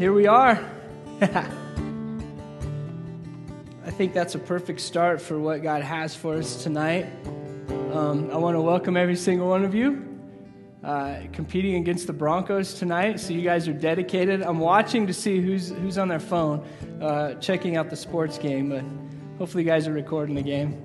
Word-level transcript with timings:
here 0.00 0.14
we 0.14 0.26
are. 0.26 0.58
I 1.20 1.44
think 3.90 4.14
that's 4.14 4.34
a 4.34 4.38
perfect 4.38 4.80
start 4.80 5.20
for 5.20 5.38
what 5.38 5.62
God 5.62 5.82
has 5.82 6.14
for 6.14 6.36
us 6.36 6.62
tonight. 6.62 7.04
Um, 7.92 8.30
I 8.32 8.38
want 8.38 8.56
to 8.56 8.62
welcome 8.62 8.96
every 8.96 9.14
single 9.14 9.46
one 9.50 9.62
of 9.62 9.74
you 9.74 10.18
uh, 10.82 11.18
competing 11.34 11.74
against 11.74 12.06
the 12.06 12.14
Broncos 12.14 12.72
tonight. 12.72 13.20
So 13.20 13.34
you 13.34 13.42
guys 13.42 13.68
are 13.68 13.74
dedicated. 13.74 14.40
I'm 14.40 14.58
watching 14.58 15.06
to 15.06 15.12
see 15.12 15.38
who's 15.38 15.68
who's 15.68 15.98
on 15.98 16.08
their 16.08 16.18
phone, 16.18 16.66
uh, 17.02 17.34
checking 17.34 17.76
out 17.76 17.90
the 17.90 17.96
sports 17.96 18.38
game. 18.38 18.70
But 18.70 18.84
hopefully, 19.36 19.64
you 19.64 19.68
guys 19.68 19.86
are 19.86 19.92
recording 19.92 20.34
the 20.34 20.40
game. 20.40 20.82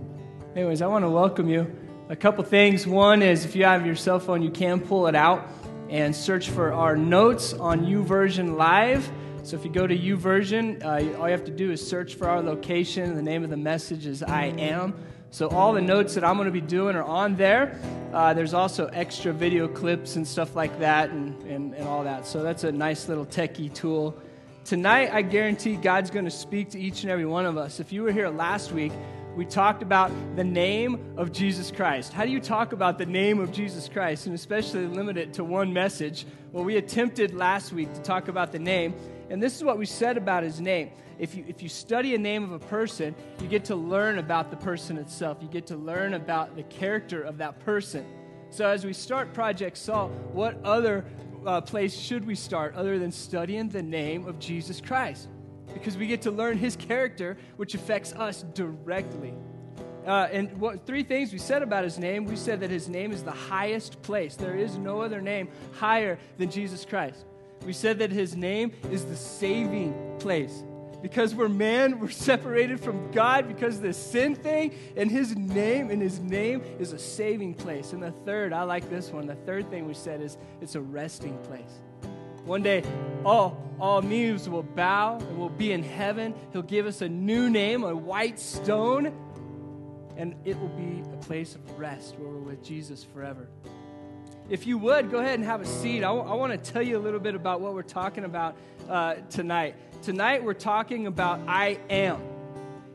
Anyways, 0.58 0.82
I 0.82 0.88
want 0.88 1.06
to 1.06 1.10
welcome 1.10 1.48
you. 1.48 1.74
A 2.10 2.18
couple 2.18 2.44
things. 2.44 2.86
One 2.86 3.22
is 3.22 3.46
if 3.46 3.56
you 3.56 3.64
have 3.64 3.86
your 3.86 3.96
cell 3.96 4.20
phone, 4.20 4.42
you 4.42 4.52
can 4.52 4.82
pull 4.82 5.08
it 5.08 5.16
out 5.16 5.50
and 5.90 6.16
search 6.16 6.50
for 6.50 6.74
our 6.74 6.96
notes 6.96 7.54
on 7.54 7.86
YouVersion 7.86 8.56
Live. 8.56 9.10
So 9.44 9.56
if 9.56 9.64
you 9.64 9.72
go 9.72 9.86
to 9.86 9.96
YouVersion, 9.96 10.84
uh, 10.84 11.20
all 11.20 11.28
you 11.28 11.32
have 11.32 11.46
to 11.46 11.52
do 11.52 11.72
is 11.72 11.86
search 11.86 12.16
for 12.16 12.28
our 12.28 12.42
location. 12.42 13.16
The 13.16 13.22
name 13.22 13.44
of 13.44 13.50
the 13.50 13.58
message 13.58 14.06
is 14.06 14.24
I 14.24 14.46
Am. 14.58 14.96
So 15.30 15.50
all 15.50 15.74
the 15.74 15.82
notes 15.82 16.16
that 16.16 16.24
I'm 16.24 16.38
going 16.38 16.48
to 16.48 16.52
be 16.52 16.62
doing 16.62 16.96
are 16.96 17.04
on 17.04 17.36
there. 17.36 17.80
Uh, 18.14 18.34
there's 18.34 18.54
also 18.54 18.88
extra 18.88 19.34
video 19.34 19.68
clips 19.68 20.16
and 20.16 20.28
stuff 20.28 20.56
like 20.56 20.80
that 20.80 21.10
and, 21.10 21.40
and, 21.44 21.74
and 21.76 21.88
all 21.88 22.04
that. 22.06 22.26
So 22.26 22.42
that's 22.42 22.64
a 22.64 22.72
nice 22.72 23.10
little 23.10 23.26
techie 23.26 23.74
tool. 23.74 24.18
Tonight, 24.64 25.12
I 25.14 25.22
guarantee 25.22 25.76
God's 25.76 26.10
going 26.10 26.26
to 26.26 26.32
speak 26.32 26.72
to 26.72 26.80
each 26.80 27.04
and 27.04 27.12
every 27.12 27.26
one 27.26 27.46
of 27.46 27.58
us. 27.58 27.80
If 27.80 27.92
you 27.92 28.02
were 28.02 28.12
here 28.12 28.30
last 28.30 28.72
week, 28.72 28.94
we 29.36 29.46
talked 29.46 29.84
about 29.84 30.12
the 30.38 30.44
name 30.44 31.14
of 31.18 31.34
Jesus 31.34 31.70
Christ. 31.70 32.14
How 32.14 32.24
do 32.24 32.32
you 32.32 32.40
talk 32.40 32.72
about 32.72 32.98
the 32.98 33.06
name 33.06 33.40
of 33.42 33.52
Jesus 33.52 33.90
Christ 33.90 34.28
and 34.28 34.36
especially 34.36 34.86
limit 34.88 35.18
it 35.18 35.34
to 35.34 35.44
one 35.44 35.74
message? 35.74 36.26
Well, 36.54 36.64
we 36.64 36.78
attempted 36.78 37.36
last 37.36 37.74
week 37.74 37.94
to 37.94 38.02
talk 38.02 38.30
about 38.30 38.54
the 38.54 38.60
name, 38.60 38.96
and 39.30 39.44
this 39.44 39.58
is 39.58 39.64
what 39.64 39.78
we 39.78 39.86
said 39.86 40.16
about 40.16 40.44
his 40.44 40.62
name. 40.62 40.92
If 41.20 41.36
you, 41.36 41.44
if 41.50 41.62
you 41.62 41.68
study 41.68 42.16
a 42.16 42.18
name 42.18 42.46
of 42.46 42.54
a 42.54 42.60
person, 42.60 43.14
you 43.42 43.48
get 43.48 43.66
to 43.66 43.76
learn 43.76 44.20
about 44.20 44.52
the 44.52 44.58
person 44.58 44.98
itself. 44.98 45.40
You 45.42 45.50
get 45.50 45.68
to 45.68 45.76
learn 45.76 46.14
about 46.14 46.56
the 46.56 46.64
character 46.64 47.22
of 47.22 47.38
that 47.40 47.60
person. 47.60 48.06
So, 48.52 48.68
as 48.68 48.86
we 48.86 48.94
start 48.94 49.34
Project 49.34 49.78
Salt, 49.78 50.12
what 50.32 50.64
other 50.64 51.04
uh, 51.46 51.60
place 51.60 51.94
should 51.94 52.26
we 52.26 52.36
start 52.36 52.74
other 52.76 53.00
than 53.00 53.12
studying 53.12 53.68
the 53.68 53.84
name 53.84 54.28
of 54.28 54.40
Jesus 54.40 54.80
Christ? 54.80 55.28
Because 55.74 55.98
we 55.98 56.08
get 56.08 56.22
to 56.24 56.32
learn 56.32 56.58
his 56.58 56.76
character, 56.76 57.38
which 57.58 57.74
affects 57.74 58.14
us 58.14 58.44
directly. 58.54 59.34
Uh, 60.06 60.28
and 60.32 60.56
what, 60.60 60.86
three 60.86 61.04
things 61.04 61.34
we 61.34 61.40
said 61.40 61.64
about 61.64 61.84
his 61.84 61.98
name 61.98 62.26
we 62.26 62.36
said 62.36 62.60
that 62.60 62.70
his 62.70 62.88
name 62.88 63.12
is 63.12 63.24
the 63.24 63.32
highest 63.32 64.02
place. 64.04 64.36
There 64.36 64.56
is 64.56 64.78
no 64.78 65.02
other 65.02 65.20
name 65.20 65.50
higher 65.74 66.20
than 66.38 66.52
Jesus 66.52 66.86
Christ. 66.86 67.26
We 67.66 67.74
said 67.74 68.00
that 68.00 68.12
his 68.12 68.36
name 68.36 68.72
is 68.92 69.06
the 69.06 69.16
saving 69.16 70.18
place. 70.20 70.64
Because 71.02 71.34
we're 71.36 71.50
man, 71.50 72.00
we're 72.00 72.10
separated 72.30 72.80
from 72.80 73.12
God 73.12 73.48
because 73.48 73.78
of 73.78 73.82
the 73.82 73.94
sin 73.94 74.36
thing, 74.36 74.76
and 74.96 75.10
his 75.10 75.36
name, 75.36 75.90
and 75.90 76.02
his 76.02 76.20
name 76.20 76.62
is 76.80 76.94
a 76.94 77.00
saving 77.00 77.56
place. 77.56 77.94
And 77.94 78.02
the 78.02 78.12
third, 78.26 78.54
I 78.54 78.64
like 78.64 78.90
this 78.90 79.12
one. 79.12 79.26
The 79.26 79.36
third 79.36 79.70
thing 79.70 79.88
we 79.88 79.94
said 79.94 80.22
is 80.22 80.38
it's 80.62 80.76
a 80.76 80.82
resting 80.82 81.38
place. 81.40 81.80
One 82.46 82.62
day, 82.62 82.84
all, 83.26 83.58
all 83.80 84.04
knees 84.04 84.48
will 84.48 84.62
bow 84.62 85.18
and 85.18 85.38
we'll 85.38 85.50
be 85.50 85.72
in 85.72 85.82
heaven. 85.82 86.36
He'll 86.54 86.62
give 86.62 86.86
us 86.86 87.02
a 87.02 87.10
new 87.10 87.50
name, 87.50 87.84
a 87.84 87.96
white 87.96 88.40
stone, 88.40 89.12
and 90.16 90.36
it 90.46 90.60
will 90.60 90.70
be 90.70 91.02
a 91.12 91.18
place 91.18 91.56
of 91.56 91.80
rest 91.80 92.20
where 92.20 92.30
we're 92.30 92.38
with 92.38 92.64
Jesus 92.64 93.04
forever. 93.04 93.48
If 94.48 94.68
you 94.68 94.78
would, 94.78 95.10
go 95.10 95.18
ahead 95.18 95.40
and 95.40 95.44
have 95.44 95.62
a 95.62 95.66
seat. 95.66 96.04
I, 96.04 96.14
w- 96.14 96.24
I 96.24 96.36
want 96.36 96.52
to 96.52 96.72
tell 96.72 96.84
you 96.84 96.98
a 96.98 97.02
little 97.02 97.20
bit 97.20 97.34
about 97.34 97.62
what 97.62 97.74
we're 97.74 97.82
talking 97.82 98.26
about 98.26 98.56
uh, 98.88 99.16
tonight. 99.32 99.76
Tonight, 100.04 100.44
we're 100.44 100.54
talking 100.54 101.08
about 101.08 101.40
I 101.48 101.80
am. 101.90 102.22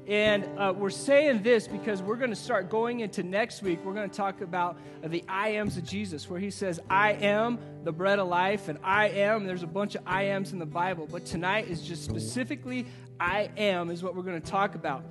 And 0.07 0.49
uh, 0.59 0.73
we're 0.77 0.91
saying 0.91 1.43
this 1.43 1.69
because 1.69 2.03
we're 2.03 2.17
going 2.17 2.31
to 2.31 2.37
start 2.37 2.69
going 2.69 3.01
into 3.01 3.23
next 3.23 3.63
week. 3.63 3.79
We're 3.85 3.95
going 3.95 4.11
to 4.11 4.17
talk 4.17 4.41
about 4.41 4.77
the 5.05 5.23
I 5.29 5.51
ams 5.51 5.77
of 5.77 5.85
Jesus, 5.85 6.29
where 6.29 6.41
he 6.41 6.51
says, 6.51 6.81
I 6.89 7.13
am 7.13 7.59
the 7.85 7.93
bread 7.93 8.19
of 8.19 8.29
life, 8.29 8.69
and 8.69 8.79
I 8.83 9.09
am. 9.09 9.47
There's 9.47 9.63
a 9.63 9.69
bunch 9.69 9.95
of 9.95 10.03
I 10.07 10.25
ams 10.25 10.53
in 10.53 10.59
the 10.59 10.67
Bible, 10.67 11.09
but 11.11 11.27
tonight 11.27 11.69
is 11.69 11.83
just 11.83 12.05
specifically 12.05 12.87
I 13.21 13.51
am, 13.57 13.91
is 13.91 14.03
what 14.03 14.17
we're 14.17 14.23
going 14.23 14.41
to 14.41 14.51
talk 14.51 14.75
about. 14.75 15.05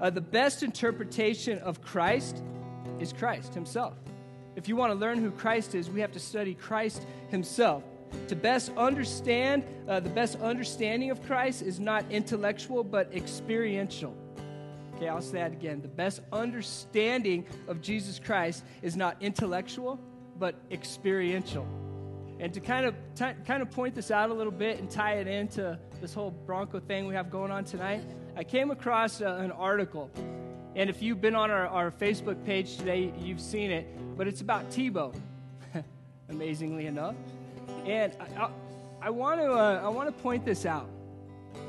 Uh, 0.00 0.10
the 0.10 0.20
best 0.20 0.62
interpretation 0.62 1.58
of 1.58 1.82
Christ 1.82 2.42
is 3.00 3.12
Christ 3.12 3.54
himself. 3.54 3.94
If 4.54 4.68
you 4.68 4.76
want 4.76 4.92
to 4.92 4.98
learn 4.98 5.18
who 5.18 5.30
Christ 5.30 5.74
is, 5.74 5.90
we 5.90 6.00
have 6.00 6.12
to 6.12 6.20
study 6.20 6.54
Christ 6.54 7.06
himself. 7.28 7.82
To 8.28 8.36
best 8.36 8.72
understand, 8.76 9.64
uh, 9.88 10.00
the 10.00 10.08
best 10.08 10.40
understanding 10.40 11.10
of 11.10 11.22
Christ 11.26 11.62
is 11.62 11.78
not 11.78 12.04
intellectual, 12.10 12.84
but 12.84 13.12
experiential. 13.12 14.16
Okay, 14.96 15.08
I'll 15.08 15.20
say 15.20 15.38
that 15.38 15.52
again. 15.52 15.82
The 15.82 15.88
best 15.88 16.22
understanding 16.32 17.44
of 17.68 17.82
Jesus 17.82 18.18
Christ 18.18 18.64
is 18.80 18.96
not 18.96 19.18
intellectual, 19.20 20.00
but 20.38 20.54
experiential. 20.70 21.66
And 22.40 22.52
to 22.54 22.60
kind 22.60 22.86
of 22.86 22.94
t- 23.14 23.34
kind 23.46 23.60
of 23.60 23.70
point 23.70 23.94
this 23.94 24.10
out 24.10 24.30
a 24.30 24.32
little 24.32 24.52
bit 24.52 24.78
and 24.78 24.90
tie 24.90 25.14
it 25.14 25.26
into 25.26 25.78
this 26.00 26.14
whole 26.14 26.30
Bronco 26.30 26.80
thing 26.80 27.06
we 27.06 27.14
have 27.14 27.30
going 27.30 27.50
on 27.50 27.64
tonight, 27.64 28.04
I 28.36 28.44
came 28.44 28.70
across 28.70 29.20
uh, 29.20 29.38
an 29.38 29.50
article. 29.52 30.10
And 30.74 30.88
if 30.88 31.02
you've 31.02 31.20
been 31.20 31.34
on 31.34 31.50
our, 31.50 31.66
our 31.66 31.90
Facebook 31.90 32.42
page 32.46 32.78
today, 32.78 33.12
you've 33.18 33.40
seen 33.40 33.70
it. 33.70 33.86
But 34.16 34.28
it's 34.28 34.40
about 34.40 34.70
Tebow, 34.70 35.14
amazingly 36.30 36.86
enough. 36.86 37.16
And 37.84 38.14
I, 38.18 38.44
I, 38.44 38.50
I 39.02 39.10
want 39.10 39.40
to 39.42 39.52
uh, 39.52 39.82
I 39.84 39.88
want 39.88 40.08
to 40.08 40.22
point 40.22 40.46
this 40.46 40.64
out. 40.64 40.88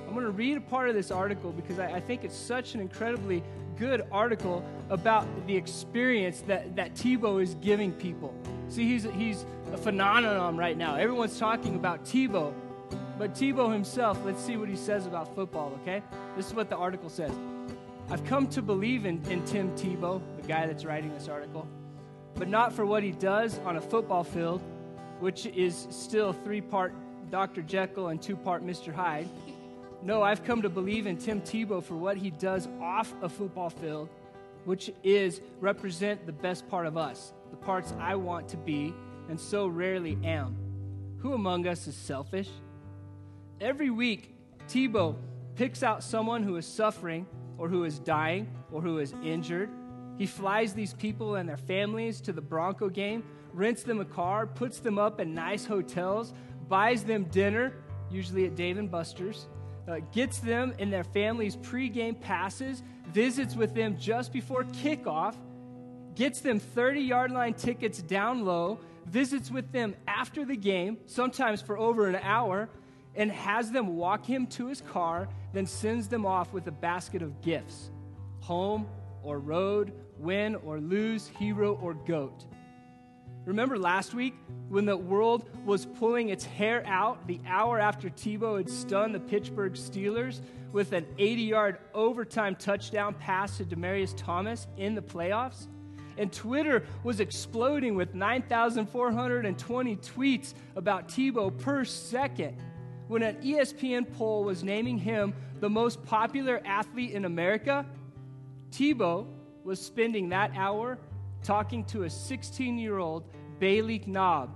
I'm 0.07 0.13
going 0.13 0.25
to 0.25 0.31
read 0.31 0.57
a 0.57 0.62
part 0.62 0.88
of 0.88 0.95
this 0.95 1.12
article 1.12 1.51
because 1.51 1.79
I, 1.79 1.95
I 1.95 2.00
think 2.00 2.23
it's 2.23 2.35
such 2.35 2.75
an 2.75 2.79
incredibly 2.79 3.44
good 3.78 4.06
article 4.12 4.63
about 4.90 5.28
the 5.47 5.56
experience 5.56 6.41
that, 6.47 6.78
that 6.78 6.95
Tebow 6.95 7.44
is 7.44 7.56
giving 7.56 7.91
people. 7.91 8.34
See, 8.69 8.88
he's, 8.88 9.03
he's 9.03 9.46
a 9.73 9.78
phenomenon 9.78 10.56
right 10.56 10.78
now. 10.78 10.96
Everyone's 10.96 11.38
talking 11.38 11.75
about 11.75 12.06
Tebow. 12.06 12.53
But 13.17 13.34
Tebow 13.34 13.72
himself, 13.72 14.19
let's 14.23 14.41
see 14.41 14.57
what 14.57 14.69
he 14.69 14.75
says 14.75 15.07
about 15.07 15.35
football, 15.35 15.78
okay? 15.81 16.01
This 16.35 16.47
is 16.47 16.53
what 16.53 16.69
the 16.69 16.78
article 16.78 17.09
says. 17.09 17.31
I've 18.09 18.23
come 18.25 18.47
to 18.50 18.62
believe 18.62 19.06
in, 19.06 19.22
in 19.29 19.44
Tim 19.44 19.72
Tebow, 19.72 20.22
the 20.40 20.47
guy 20.47 20.67
that's 20.67 20.85
writing 20.85 21.13
this 21.13 21.28
article, 21.28 21.67
but 22.35 22.47
not 22.47 22.72
for 22.72 22.85
what 22.85 23.03
he 23.03 23.12
does 23.12 23.59
on 23.59 23.75
a 23.75 23.81
football 23.81 24.23
field, 24.23 24.62
which 25.19 25.47
is 25.47 25.88
still 25.90 26.31
three 26.31 26.62
part 26.62 26.94
Dr. 27.29 27.62
Jekyll 27.62 28.07
and 28.07 28.22
two 28.22 28.38
part 28.38 28.66
Mr. 28.66 28.94
Hyde. 28.94 29.28
No, 30.03 30.22
I've 30.22 30.44
come 30.44 30.62
to 30.62 30.69
believe 30.69 31.08
in 31.08 31.18
Tim 31.18 31.41
Tebow 31.41 31.84
for 31.84 31.96
what 31.96 32.18
he 32.18 32.30
does 32.30 32.68
off 32.81 33.13
a 33.22 33.30
football 33.30 33.69
field, 33.69 34.09
which 34.66 34.91
is 35.03 35.41
represent 35.59 36.25
the 36.25 36.31
best 36.31 36.68
part 36.69 36.85
of 36.85 36.97
us, 36.97 37.34
the 37.50 37.58
parts 37.58 37.94
I 38.00 38.16
want 38.16 38.47
to 38.50 38.58
be 38.58 38.94
and 39.30 39.40
so 39.40 39.68
rarely 39.68 40.18
am. 40.24 40.56
Who 41.19 41.34
among 41.34 41.68
us 41.68 41.88
is 41.88 41.96
selfish? 41.96 42.50
Every 43.59 43.90
week, 43.90 44.35
Tebow 44.68 45.16
picks 45.56 45.81
out 45.81 46.03
someone 46.03 46.44
who 46.44 46.56
is 46.58 46.66
suffering 46.66 47.25
or 47.58 47.68
who 47.68 47.84
is 47.84 47.97
dying 48.00 48.47
or 48.72 48.81
who 48.81 49.00
is 49.00 49.14
injured. 49.24 49.69
He 50.18 50.28
flies 50.28 50.74
these 50.74 50.94
people 50.94 51.35
and 51.35 51.50
their 51.50 51.58
families 51.58 52.22
to 52.22 52.34
the 52.34 52.41
Bronco 52.41 52.90
game, 52.90 53.24
rents 53.53 53.84
them 53.84 54.00
a 54.00 54.06
car, 54.06 54.46
puts 54.46 54.79
them 54.79 55.00
up 55.00 55.19
in 55.19 55.34
nice 55.34 55.66
hotels, 55.66 56.34
buys 56.68 57.03
them 57.03 57.24
dinner, 57.25 57.74
usually 58.12 58.46
at 58.46 58.56
Dave 58.56 58.78
and 58.78 58.90
Buster's, 58.90 59.47
uh, 59.88 60.00
gets 60.12 60.40
them 60.40 60.74
and 60.80 60.92
their 60.92 61.03
families 61.03 61.56
pregame 61.56 62.20
passes, 62.20 62.84
visits 63.12 63.56
with 63.56 63.74
them 63.74 63.98
just 63.98 64.34
before 64.34 64.64
kickoff, 64.66 65.36
gets 66.16 66.42
them 66.42 66.59
30 66.59 67.02
yard 67.02 67.31
line 67.31 67.53
tickets 67.53 68.02
down 68.02 68.46
low, 68.46 68.80
visits 69.06 69.50
with 69.50 69.72
them 69.72 69.96
after 70.08 70.46
the 70.46 70.56
game, 70.56 70.97
sometimes 71.06 71.62
for 71.62 71.78
over 71.78 72.08
an 72.08 72.18
hour, 72.18 72.70
and 73.16 73.31
has 73.31 73.72
them 73.72 73.96
walk 73.96 74.26
him 74.26 74.46
to 74.46 74.67
his 74.67 74.82
car, 74.82 75.28
then 75.53 75.66
sends 75.66 76.08
them 76.08 76.26
off 76.26 76.53
with 76.53 76.67
a 76.67 76.72
basket 76.72 77.22
of 77.22 77.41
gifts 77.41 77.90
home 78.40 78.88
or 79.23 79.40
road, 79.40 79.91
win 80.17 80.56
or 80.56 80.79
lose, 80.79 81.28
hero 81.28 81.78
or 81.82 81.94
goat. 81.94 82.46
Remember 83.47 83.79
last 83.79 84.14
week 84.14 84.35
when 84.67 84.85
the 84.85 84.97
world 84.97 85.49
was 85.64 85.85
pulling 85.85 86.28
its 86.28 86.44
hair 86.44 86.85
out 86.85 87.26
the 87.28 87.40
hour 87.47 87.79
after 87.79 88.09
Tebow 88.09 88.58
had 88.58 88.70
stunned 88.70 89.16
the 89.16 89.22
Pittsburgh 89.22 89.72
Steelers 89.72 90.41
with 90.73 90.91
an 90.91 91.05
80 91.17 91.41
yard 91.44 91.78
overtime 91.94 92.58
touchdown 92.58 93.14
pass 93.14 93.55
to 93.55 93.64
Demaryius 93.64 94.14
Thomas 94.17 94.67
in 94.76 94.96
the 94.96 95.02
playoffs? 95.02 95.67
And 96.17 96.29
Twitter 96.34 96.84
was 97.05 97.22
exploding 97.22 97.96
with 97.96 98.14
9,420 98.14 99.96
tweets 99.96 100.53
about 100.76 101.08
Tebow 101.08 101.58
per 101.58 101.85
second 101.85 102.58
when 103.08 103.23
an 103.23 103.38
ESPN 103.38 104.14
poll 104.17 104.44
was 104.44 104.61
naming 104.61 104.97
him 104.97 105.34
the 105.61 105.70
most 105.70 106.03
popular 106.03 106.61
athlete 106.66 107.11
in 107.11 107.23
America. 107.23 107.85
Tebow 108.72 109.26
was 109.64 109.79
spending 109.79 110.28
that 110.29 110.52
hour 110.53 110.97
talking 111.44 111.85
to 111.85 112.03
a 112.03 112.09
16 112.09 112.78
year 112.78 112.97
old 112.97 113.23
Bailey 113.59 114.02
Knob 114.06 114.56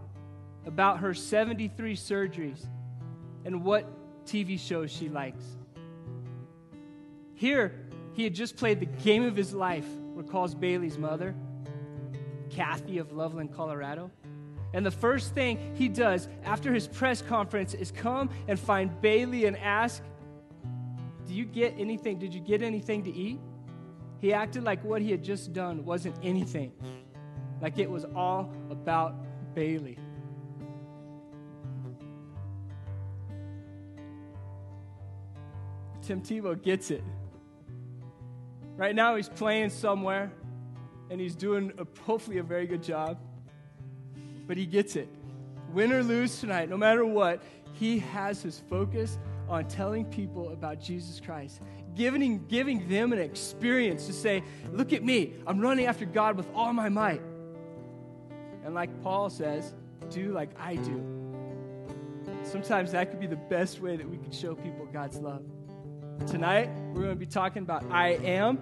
about 0.65 0.99
her 0.99 1.13
73 1.13 1.95
surgeries 1.95 2.65
and 3.45 3.63
what 3.63 3.85
TV 4.25 4.59
shows 4.59 4.91
she 4.91 5.09
likes. 5.09 5.43
Here, 7.33 7.73
he 8.13 8.23
had 8.23 8.35
just 8.35 8.57
played 8.57 8.79
the 8.79 8.85
game 8.85 9.23
of 9.23 9.35
his 9.35 9.53
life, 9.53 9.87
recalls 10.13 10.53
Bailey's 10.53 10.97
mother, 10.97 11.33
Kathy 12.49 12.97
of 12.99 13.11
Loveland, 13.13 13.53
Colorado. 13.53 14.11
And 14.73 14.85
the 14.85 14.91
first 14.91 15.33
thing 15.33 15.75
he 15.75 15.89
does 15.89 16.27
after 16.43 16.73
his 16.73 16.87
press 16.87 17.21
conference 17.21 17.73
is 17.73 17.91
come 17.91 18.29
and 18.47 18.59
find 18.59 19.01
Bailey 19.01 19.45
and 19.45 19.57
ask, 19.57 20.03
Do 21.27 21.33
you 21.33 21.45
get 21.45 21.73
anything? 21.77 22.19
Did 22.19 22.33
you 22.33 22.39
get 22.39 22.61
anything 22.61 23.03
to 23.03 23.11
eat? 23.11 23.39
He 24.19 24.33
acted 24.33 24.63
like 24.63 24.83
what 24.83 25.01
he 25.01 25.11
had 25.11 25.23
just 25.23 25.51
done 25.51 25.83
wasn't 25.83 26.15
anything, 26.21 26.71
like 27.61 27.77
it 27.77 27.89
was 27.89 28.05
all 28.15 28.51
about 28.69 29.15
Bailey. 29.53 29.97
Tim 36.01 36.21
Tebow 36.21 36.61
gets 36.61 36.91
it. 36.91 37.03
Right 38.75 38.95
now, 38.95 39.15
he's 39.15 39.29
playing 39.29 39.69
somewhere 39.69 40.31
and 41.09 41.21
he's 41.21 41.35
doing 41.35 41.71
a, 41.77 41.85
hopefully 42.01 42.39
a 42.39 42.43
very 42.43 42.65
good 42.65 42.81
job, 42.81 43.19
but 44.47 44.57
he 44.57 44.65
gets 44.65 44.95
it. 44.95 45.07
Win 45.71 45.93
or 45.93 46.03
lose 46.03 46.39
tonight, 46.39 46.69
no 46.69 46.77
matter 46.77 47.05
what, 47.05 47.43
he 47.73 47.99
has 47.99 48.41
his 48.41 48.61
focus 48.69 49.19
on 49.47 49.67
telling 49.67 50.05
people 50.05 50.49
about 50.49 50.81
Jesus 50.81 51.19
Christ, 51.19 51.61
giving, 51.95 52.45
giving 52.47 52.87
them 52.89 53.13
an 53.13 53.19
experience 53.19 54.07
to 54.07 54.13
say, 54.13 54.43
Look 54.71 54.93
at 54.93 55.03
me, 55.03 55.33
I'm 55.45 55.59
running 55.59 55.85
after 55.85 56.05
God 56.05 56.35
with 56.35 56.47
all 56.55 56.73
my 56.73 56.89
might. 56.89 57.21
And 58.63 58.73
like 58.73 59.01
Paul 59.01 59.29
says, 59.29 59.73
do 60.09 60.31
like 60.31 60.49
I 60.59 60.75
do. 60.75 61.03
Sometimes 62.43 62.91
that 62.91 63.09
could 63.11 63.19
be 63.19 63.27
the 63.27 63.35
best 63.35 63.81
way 63.81 63.95
that 63.95 64.09
we 64.09 64.17
can 64.17 64.31
show 64.31 64.55
people 64.55 64.87
God's 64.91 65.17
love. 65.17 65.43
Tonight, 66.27 66.69
we're 66.93 67.03
going 67.03 67.09
to 67.09 67.15
be 67.15 67.25
talking 67.25 67.63
about 67.63 67.83
I 67.91 68.09
am. 68.09 68.59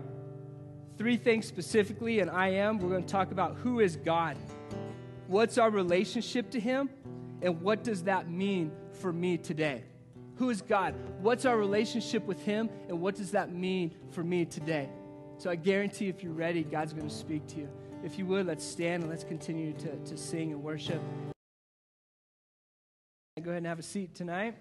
Three 0.98 1.18
things 1.18 1.46
specifically 1.46 2.19
in 2.19 2.30
I 2.30 2.54
am. 2.54 2.80
We're 2.80 2.90
going 2.90 3.04
to 3.04 3.12
talk 3.12 3.31
about 3.31 3.56
who 3.56 3.80
is 3.80 3.96
God, 3.96 4.38
what's 5.28 5.57
our 5.57 5.69
relationship 5.69 6.52
to 6.52 6.60
Him, 6.60 6.90
and 7.42 7.62
what 7.62 7.84
does 7.84 8.04
that 8.04 8.30
mean 8.30 8.72
for 8.94 9.13
me 9.13 9.38
today. 9.38 9.84
Who 10.36 10.50
is 10.50 10.62
God? 10.62 10.95
What's 11.22 11.45
our 11.45 11.57
relationship 11.57 12.25
with 12.25 12.42
Him, 12.44 12.69
and 12.88 13.02
what 13.02 13.16
does 13.16 13.31
that 13.31 13.54
mean 13.54 13.94
for 14.12 14.24
me 14.24 14.45
today? 14.45 14.90
So 15.38 15.50
I 15.50 15.56
guarantee 15.56 16.10
if 16.10 16.22
you're 16.22 16.34
ready, 16.34 16.63
God's 16.63 16.94
going 16.94 17.07
to 17.07 17.13
speak 17.13 17.48
to 17.48 17.57
you. 17.57 17.69
If 18.01 18.18
you 18.18 18.25
would, 18.28 18.48
let's 18.48 18.63
stand 18.63 19.04
and 19.04 19.10
let's 19.10 19.25
continue 19.25 19.74
to, 19.74 19.98
to 19.98 20.18
sing 20.18 20.54
and 20.54 20.63
worship. 20.63 21.01
Go 23.42 23.51
ahead 23.51 23.57
and 23.57 23.68
have 23.68 23.80
a 23.80 23.84
seat 23.84 24.16
tonight. 24.16 24.56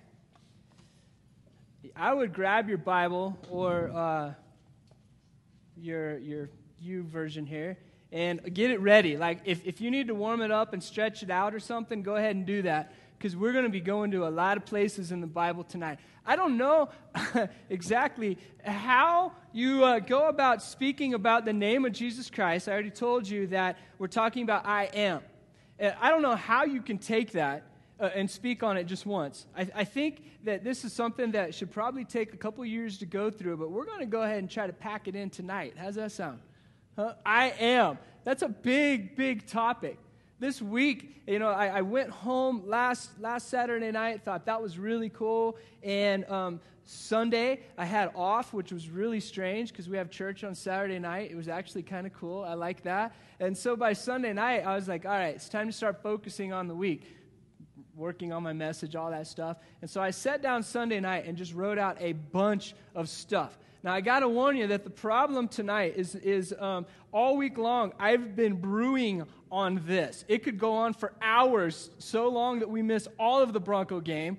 I 1.95 2.13
would 2.13 2.33
grab 2.33 2.69
your 2.69 2.79
Bible 2.79 3.39
or 3.49 3.91
uh, 3.95 4.35
your 5.77 6.19
your 6.19 6.51
YouVersion 6.85 7.47
here 7.47 7.79
and 8.11 8.53
get 8.53 8.73
it 8.73 8.81
ready. 8.81 9.17
Like 9.17 9.41
if, 9.45 9.65
if 9.65 9.81
you 9.81 9.91
need 9.91 10.09
to 10.09 10.15
warm 10.15 10.41
it 10.41 10.51
up 10.51 10.73
and 10.73 10.83
stretch 10.83 11.23
it 11.23 11.31
out 11.31 11.55
or 11.55 11.61
something, 11.61 12.03
go 12.03 12.17
ahead 12.17 12.35
and 12.35 12.45
do 12.45 12.63
that 12.63 12.93
because 13.19 13.35
we're 13.35 13.53
going 13.53 13.65
to 13.65 13.71
be 13.71 13.81
going 13.81 14.13
to 14.13 14.27
a 14.27 14.31
lot 14.31 14.57
of 14.57 14.65
places 14.65 15.11
in 15.11 15.21
the 15.21 15.27
Bible 15.27 15.65
tonight. 15.65 15.99
I 16.25 16.37
don't 16.37 16.57
know 16.57 16.91
exactly 17.71 18.39
how 18.65 19.33
you 19.53 19.85
uh, 19.85 19.99
go 19.99 20.29
about 20.29 20.63
speaking 20.63 21.15
about 21.15 21.45
the 21.45 21.53
name 21.53 21.85
of 21.85 21.93
Jesus 21.93 22.31
Christ. 22.31 22.69
I 22.69 22.73
already 22.73 22.91
told 22.91 23.29
you 23.29 23.49
that 23.49 23.77
we're 23.99 24.07
talking 24.07 24.45
about 24.45 24.67
I 24.67 24.85
am. 24.85 25.23
I 26.01 26.11
don't 26.11 26.23
know 26.23 26.37
how 26.37 26.65
you 26.65 26.83
can 26.83 26.99
take 26.99 27.33
that 27.33 27.65
uh, 28.01 28.11
and 28.15 28.31
speak 28.31 28.63
on 28.63 28.77
it 28.77 28.85
just 28.85 29.07
once. 29.07 29.47
I, 29.57 29.69
I, 29.75 29.85
think 29.85 30.23
that 30.45 30.65
this 30.65 30.85
is 30.85 30.93
something 30.93 31.33
that 31.33 31.55
should 31.55 31.71
probably 31.71 32.05
take 32.05 32.33
a 32.33 32.37
couple 32.37 32.65
years 32.65 32.99
to 32.99 33.07
go 33.07 33.31
through, 33.31 33.57
but 33.57 33.71
we're 33.71 33.85
going 33.85 34.01
to 34.01 34.07
go 34.07 34.23
ahead 34.23 34.39
and 34.39 34.51
try 34.51 34.67
to 34.67 34.73
pack 34.73 35.09
it 35.09 35.17
in 35.17 35.31
tonight. 35.31 35.75
How's 35.77 35.97
that 35.97 36.13
sound? 36.13 36.41
Huh? 36.97 37.15
I 37.25 37.51
am. 37.59 37.99
That's 38.25 38.43
a 38.43 38.49
big, 38.49 39.17
big 39.17 39.47
topic. 39.47 39.99
This 40.41 40.63
week, 40.63 41.23
you 41.27 41.41
know, 41.41 41.49
I, 41.49 41.67
I, 41.67 41.83
went 41.83 42.11
home 42.11 42.63
last 42.65 43.11
last 43.19 43.49
Saturday 43.49 43.91
night. 43.91 44.23
Thought 44.23 44.47
that 44.47 44.63
was 44.63 44.79
really 44.79 45.09
cool, 45.09 45.57
and 45.83 46.25
um, 46.31 46.61
Sunday 46.85 47.63
I 47.77 47.85
had 47.85 48.13
off, 48.15 48.55
which 48.55 48.71
was 48.71 48.89
really 48.89 49.19
strange 49.19 49.73
because 49.73 49.89
we 49.89 49.97
have 49.97 50.11
church 50.11 50.45
on 50.45 50.55
Saturday 50.55 51.01
night. 51.01 51.33
It 51.33 51.37
was 51.37 51.49
actually 51.49 51.83
kind 51.83 52.07
of 52.07 52.13
cool. 52.13 52.45
I 52.45 52.55
like 52.55 52.85
that. 52.85 53.17
And 53.41 53.59
so 53.59 53.75
by 53.75 53.95
Sunday 53.95 54.33
night, 54.33 54.65
I 54.65 54.77
was 54.77 54.87
like, 54.87 55.05
all 55.05 55.11
right, 55.11 55.35
it's 55.35 55.49
time 55.49 55.67
to 55.67 55.73
start 55.73 56.05
focusing 56.05 56.53
on 56.53 56.69
the 56.69 56.75
week 56.75 57.17
working 57.97 58.33
on 58.33 58.45
my 58.45 58.53
message, 58.53 58.95
all 58.95 59.11
that 59.11 59.27
stuff. 59.27 59.57
And 59.83 59.91
so 59.91 60.01
I 60.01 60.13
sat 60.13 60.41
down 60.41 60.63
Sunday 60.63 61.01
night 61.01 61.27
and 61.27 61.37
just 61.37 61.53
wrote 61.53 61.79
out 61.79 61.97
a 61.99 62.13
bunch 62.13 62.77
of 62.95 63.09
stuff. 63.09 63.59
Now, 63.83 63.93
I 63.93 64.01
got 64.01 64.21
to 64.21 64.29
warn 64.29 64.57
you 64.57 64.67
that 64.69 64.85
the 64.85 64.91
problem 64.91 65.49
tonight 65.49 65.95
is, 65.97 66.15
is 66.17 66.55
um, 66.59 66.87
all 67.13 67.37
week 67.37 67.59
long, 67.59 67.93
I've 67.99 68.35
been 68.35 68.55
brewing 68.55 69.25
on 69.51 69.83
this. 69.87 70.25
It 70.29 70.43
could 70.43 70.59
go 70.59 70.75
on 70.75 70.93
for 70.93 71.13
hours, 71.23 71.91
so 71.99 72.29
long 72.29 72.61
that 72.61 72.69
we 72.69 72.83
miss 72.83 73.09
all 73.19 73.43
of 73.43 73.53
the 73.53 73.61
Bronco 73.61 74.01
game, 74.01 74.39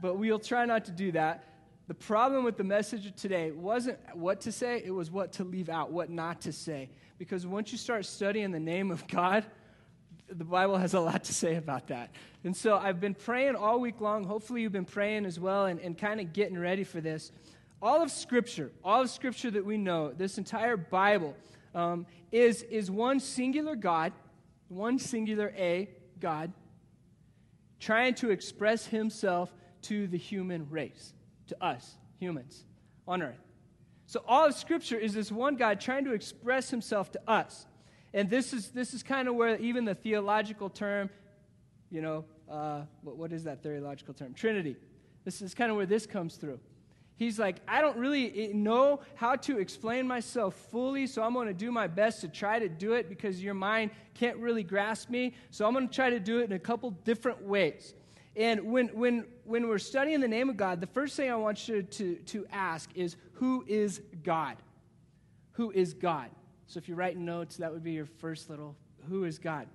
but 0.00 0.14
we'll 0.14 0.38
try 0.38 0.64
not 0.64 0.84
to 0.86 0.92
do 0.92 1.12
that. 1.12 1.44
The 1.88 1.94
problem 1.94 2.44
with 2.44 2.56
the 2.56 2.64
message 2.64 3.06
of 3.06 3.16
today 3.16 3.50
wasn't 3.50 3.98
what 4.14 4.42
to 4.42 4.52
say, 4.52 4.82
it 4.84 4.90
was 4.90 5.10
what 5.10 5.32
to 5.34 5.44
leave 5.44 5.68
out, 5.68 5.90
what 5.90 6.10
not 6.10 6.42
to 6.42 6.52
say. 6.52 6.90
Because 7.18 7.46
once 7.46 7.72
you 7.72 7.78
start 7.78 8.04
studying 8.04 8.52
the 8.52 8.60
name 8.60 8.90
of 8.90 9.06
God, 9.08 9.46
the 10.30 10.44
Bible 10.44 10.76
has 10.76 10.94
a 10.94 11.00
lot 11.00 11.24
to 11.24 11.34
say 11.34 11.56
about 11.56 11.88
that. 11.88 12.10
And 12.44 12.54
so 12.54 12.76
I've 12.76 13.00
been 13.00 13.14
praying 13.14 13.56
all 13.56 13.80
week 13.80 14.00
long. 14.00 14.24
Hopefully, 14.24 14.62
you've 14.62 14.72
been 14.72 14.84
praying 14.84 15.24
as 15.24 15.40
well 15.40 15.66
and, 15.66 15.80
and 15.80 15.96
kind 15.96 16.20
of 16.20 16.32
getting 16.32 16.58
ready 16.58 16.84
for 16.84 17.00
this. 17.00 17.32
All 17.80 18.02
of 18.02 18.10
Scripture, 18.10 18.70
all 18.84 19.02
of 19.02 19.10
Scripture 19.10 19.50
that 19.52 19.64
we 19.64 19.78
know, 19.78 20.12
this 20.12 20.36
entire 20.36 20.76
Bible, 20.76 21.34
um, 21.74 22.06
is, 22.32 22.62
is 22.64 22.90
one 22.90 23.20
singular 23.20 23.76
God, 23.76 24.12
one 24.68 24.98
singular 24.98 25.52
A, 25.56 25.88
God, 26.20 26.52
trying 27.80 28.14
to 28.16 28.30
express 28.30 28.86
Himself 28.86 29.52
to 29.82 30.06
the 30.06 30.18
human 30.18 30.68
race, 30.70 31.12
to 31.48 31.64
us, 31.64 31.96
humans, 32.18 32.64
on 33.06 33.22
earth. 33.22 33.40
So 34.06 34.22
all 34.26 34.46
of 34.46 34.54
Scripture 34.54 34.98
is 34.98 35.14
this 35.14 35.30
one 35.30 35.56
God 35.56 35.80
trying 35.80 36.04
to 36.04 36.12
express 36.12 36.70
Himself 36.70 37.12
to 37.12 37.20
us. 37.28 37.66
And 38.14 38.30
this 38.30 38.52
is, 38.52 38.70
this 38.70 38.94
is 38.94 39.02
kind 39.02 39.28
of 39.28 39.34
where 39.34 39.56
even 39.56 39.84
the 39.84 39.94
theological 39.94 40.70
term, 40.70 41.10
you 41.90 42.00
know, 42.00 42.24
uh, 42.50 42.82
what, 43.02 43.16
what 43.16 43.32
is 43.32 43.44
that 43.44 43.62
theological 43.62 44.14
term? 44.14 44.32
Trinity. 44.32 44.76
This 45.24 45.42
is 45.42 45.54
kind 45.54 45.70
of 45.70 45.76
where 45.76 45.86
this 45.86 46.06
comes 46.06 46.36
through. 46.36 46.58
He's 47.18 47.36
like, 47.36 47.56
I 47.66 47.80
don't 47.80 47.96
really 47.96 48.52
know 48.54 49.00
how 49.16 49.34
to 49.34 49.58
explain 49.58 50.06
myself 50.06 50.54
fully, 50.70 51.08
so 51.08 51.20
I'm 51.20 51.34
going 51.34 51.48
to 51.48 51.52
do 51.52 51.72
my 51.72 51.88
best 51.88 52.20
to 52.20 52.28
try 52.28 52.60
to 52.60 52.68
do 52.68 52.92
it 52.92 53.08
because 53.08 53.42
your 53.42 53.54
mind 53.54 53.90
can't 54.14 54.36
really 54.36 54.62
grasp 54.62 55.10
me. 55.10 55.34
So 55.50 55.66
I'm 55.66 55.74
going 55.74 55.88
to 55.88 55.94
try 55.94 56.10
to 56.10 56.20
do 56.20 56.38
it 56.38 56.44
in 56.44 56.52
a 56.52 56.60
couple 56.60 56.92
different 56.92 57.42
ways. 57.42 57.94
And 58.36 58.70
when, 58.70 58.86
when, 58.88 59.24
when 59.42 59.66
we're 59.66 59.78
studying 59.78 60.20
the 60.20 60.28
name 60.28 60.48
of 60.48 60.56
God, 60.56 60.80
the 60.80 60.86
first 60.86 61.16
thing 61.16 61.28
I 61.28 61.34
want 61.34 61.66
you 61.66 61.82
to, 61.82 62.14
to 62.14 62.46
ask 62.52 62.88
is, 62.94 63.16
Who 63.32 63.64
is 63.66 64.00
God? 64.22 64.56
Who 65.52 65.72
is 65.72 65.94
God? 65.94 66.30
So 66.68 66.78
if 66.78 66.86
you're 66.86 66.96
writing 66.96 67.24
notes, 67.24 67.56
that 67.56 67.72
would 67.72 67.82
be 67.82 67.92
your 67.92 68.06
first 68.06 68.48
little 68.48 68.76
who 69.08 69.24
is 69.24 69.40
God? 69.40 69.66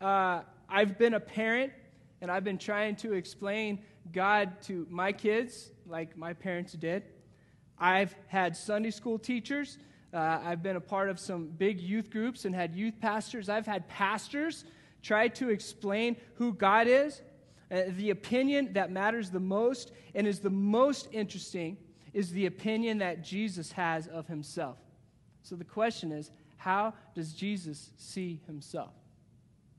Uh, 0.00 0.42
I've 0.68 0.96
been 0.96 1.14
a 1.14 1.20
parent 1.20 1.72
and 2.20 2.30
I've 2.30 2.44
been 2.44 2.58
trying 2.58 2.94
to 2.96 3.14
explain 3.14 3.80
God 4.12 4.62
to 4.62 4.86
my 4.90 5.10
kids 5.10 5.72
like 5.86 6.16
my 6.16 6.32
parents 6.32 6.72
did. 6.72 7.04
I've 7.78 8.14
had 8.26 8.56
Sunday 8.56 8.90
school 8.90 9.18
teachers. 9.18 9.78
Uh, 10.12 10.40
I've 10.42 10.62
been 10.62 10.76
a 10.76 10.80
part 10.80 11.10
of 11.10 11.18
some 11.18 11.46
big 11.46 11.80
youth 11.80 12.10
groups 12.10 12.44
and 12.44 12.54
had 12.54 12.74
youth 12.74 12.94
pastors. 13.00 13.48
I've 13.48 13.66
had 13.66 13.88
pastors 13.88 14.64
try 15.02 15.28
to 15.28 15.50
explain 15.50 16.16
who 16.34 16.52
God 16.52 16.86
is. 16.86 17.22
Uh, 17.70 17.82
the 17.96 18.10
opinion 18.10 18.72
that 18.72 18.90
matters 18.90 19.30
the 19.30 19.40
most 19.40 19.92
and 20.14 20.26
is 20.26 20.40
the 20.40 20.50
most 20.50 21.08
interesting 21.12 21.76
is 22.12 22.30
the 22.30 22.46
opinion 22.46 22.98
that 22.98 23.22
Jesus 23.22 23.72
has 23.72 24.06
of 24.06 24.26
himself. 24.26 24.78
So 25.42 25.54
the 25.54 25.64
question 25.64 26.12
is, 26.12 26.30
how 26.56 26.94
does 27.14 27.32
Jesus 27.32 27.90
see 27.96 28.40
himself? 28.46 28.92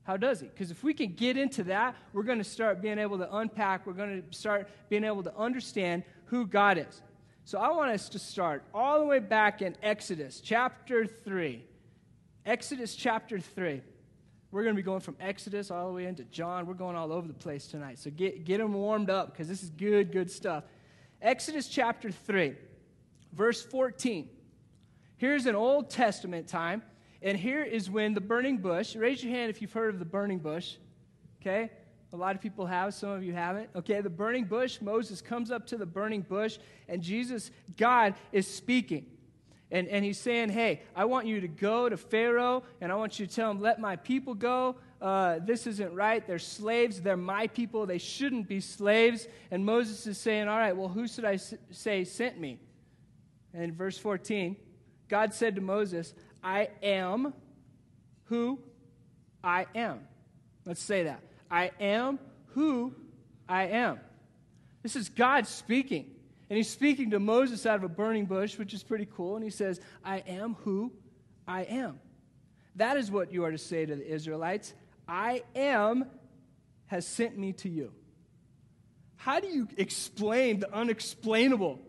How 0.08 0.16
does 0.16 0.40
he? 0.40 0.46
Because 0.46 0.70
if 0.70 0.82
we 0.82 0.94
can 0.94 1.12
get 1.12 1.36
into 1.36 1.64
that, 1.64 1.94
we're 2.14 2.22
going 2.22 2.38
to 2.38 2.44
start 2.44 2.80
being 2.80 2.98
able 2.98 3.18
to 3.18 3.36
unpack, 3.36 3.86
we're 3.86 3.92
going 3.92 4.22
to 4.22 4.34
start 4.34 4.66
being 4.88 5.04
able 5.04 5.22
to 5.22 5.36
understand 5.36 6.02
who 6.24 6.46
God 6.46 6.78
is. 6.78 7.02
So 7.44 7.58
I 7.58 7.72
want 7.72 7.90
us 7.90 8.08
to 8.08 8.18
start 8.18 8.64
all 8.72 9.00
the 9.00 9.04
way 9.04 9.18
back 9.18 9.60
in 9.60 9.76
Exodus 9.82 10.40
chapter 10.40 11.04
3. 11.04 11.62
Exodus 12.46 12.96
chapter 12.96 13.38
3. 13.38 13.82
We're 14.50 14.62
going 14.62 14.74
to 14.74 14.80
be 14.80 14.82
going 14.82 15.00
from 15.00 15.16
Exodus 15.20 15.70
all 15.70 15.88
the 15.88 15.92
way 15.92 16.06
into 16.06 16.24
John. 16.24 16.66
We're 16.66 16.72
going 16.72 16.96
all 16.96 17.12
over 17.12 17.28
the 17.28 17.34
place 17.34 17.66
tonight. 17.66 17.98
So 17.98 18.08
get, 18.08 18.46
get 18.46 18.58
them 18.58 18.72
warmed 18.72 19.10
up 19.10 19.32
because 19.32 19.46
this 19.46 19.62
is 19.62 19.68
good, 19.68 20.10
good 20.10 20.30
stuff. 20.30 20.64
Exodus 21.20 21.68
chapter 21.68 22.10
3, 22.10 22.54
verse 23.34 23.62
14. 23.62 24.26
Here's 25.18 25.44
an 25.44 25.54
Old 25.54 25.90
Testament 25.90 26.48
time, 26.48 26.82
and 27.22 27.36
here 27.36 27.62
is 27.62 27.90
when 27.90 28.14
the 28.14 28.20
burning 28.20 28.58
bush, 28.58 28.94
raise 28.94 29.22
your 29.22 29.32
hand 29.32 29.50
if 29.50 29.60
you've 29.60 29.72
heard 29.72 29.92
of 29.92 29.98
the 29.98 30.04
burning 30.04 30.38
bush, 30.38 30.76
okay? 31.40 31.70
A 32.12 32.16
lot 32.16 32.34
of 32.34 32.40
people 32.40 32.64
have, 32.66 32.94
some 32.94 33.10
of 33.10 33.22
you 33.22 33.34
haven't. 33.34 33.68
Okay, 33.74 34.00
the 34.00 34.10
burning 34.10 34.44
bush, 34.44 34.80
Moses 34.80 35.20
comes 35.20 35.50
up 35.50 35.66
to 35.66 35.76
the 35.76 35.84
burning 35.84 36.22
bush, 36.22 36.58
and 36.88 37.02
Jesus, 37.02 37.50
God, 37.76 38.14
is 38.32 38.46
speaking. 38.46 39.06
And, 39.70 39.86
and 39.88 40.02
he's 40.02 40.18
saying, 40.18 40.48
Hey, 40.48 40.80
I 40.96 41.04
want 41.04 41.26
you 41.26 41.42
to 41.42 41.48
go 41.48 41.88
to 41.88 41.96
Pharaoh, 41.98 42.62
and 42.80 42.90
I 42.90 42.94
want 42.94 43.18
you 43.18 43.26
to 43.26 43.34
tell 43.34 43.50
him, 43.50 43.60
Let 43.60 43.78
my 43.78 43.96
people 43.96 44.34
go. 44.34 44.76
Uh, 45.02 45.40
this 45.44 45.66
isn't 45.66 45.92
right. 45.92 46.26
They're 46.26 46.38
slaves. 46.38 47.02
They're 47.02 47.16
my 47.16 47.46
people. 47.48 47.84
They 47.84 47.98
shouldn't 47.98 48.48
be 48.48 48.60
slaves. 48.60 49.28
And 49.50 49.64
Moses 49.66 50.06
is 50.06 50.16
saying, 50.16 50.48
All 50.48 50.56
right, 50.56 50.74
well, 50.74 50.88
who 50.88 51.06
should 51.06 51.26
I 51.26 51.36
say 51.36 52.04
sent 52.04 52.40
me? 52.40 52.58
And 53.52 53.62
in 53.62 53.74
verse 53.74 53.98
14, 53.98 54.56
God 55.08 55.34
said 55.34 55.54
to 55.56 55.60
Moses, 55.60 56.14
I 56.42 56.68
am 56.82 57.34
who 58.24 58.58
I 59.42 59.66
am. 59.74 60.00
Let's 60.64 60.82
say 60.82 61.04
that. 61.04 61.22
I 61.50 61.70
am 61.80 62.18
who 62.48 62.94
I 63.48 63.64
am. 63.68 64.00
This 64.82 64.96
is 64.96 65.08
God 65.08 65.46
speaking. 65.46 66.14
And 66.50 66.56
he's 66.56 66.70
speaking 66.70 67.10
to 67.10 67.20
Moses 67.20 67.66
out 67.66 67.76
of 67.76 67.84
a 67.84 67.88
burning 67.88 68.26
bush, 68.26 68.58
which 68.58 68.72
is 68.72 68.82
pretty 68.82 69.06
cool. 69.06 69.36
And 69.36 69.44
he 69.44 69.50
says, 69.50 69.80
I 70.04 70.18
am 70.26 70.54
who 70.64 70.92
I 71.46 71.62
am. 71.62 72.00
That 72.76 72.96
is 72.96 73.10
what 73.10 73.32
you 73.32 73.44
are 73.44 73.50
to 73.50 73.58
say 73.58 73.84
to 73.84 73.96
the 73.96 74.06
Israelites 74.06 74.74
I 75.06 75.42
am 75.54 76.06
has 76.86 77.06
sent 77.06 77.36
me 77.36 77.52
to 77.54 77.68
you. 77.68 77.92
How 79.16 79.40
do 79.40 79.48
you 79.48 79.68
explain 79.76 80.60
the 80.60 80.72
unexplainable? 80.72 81.80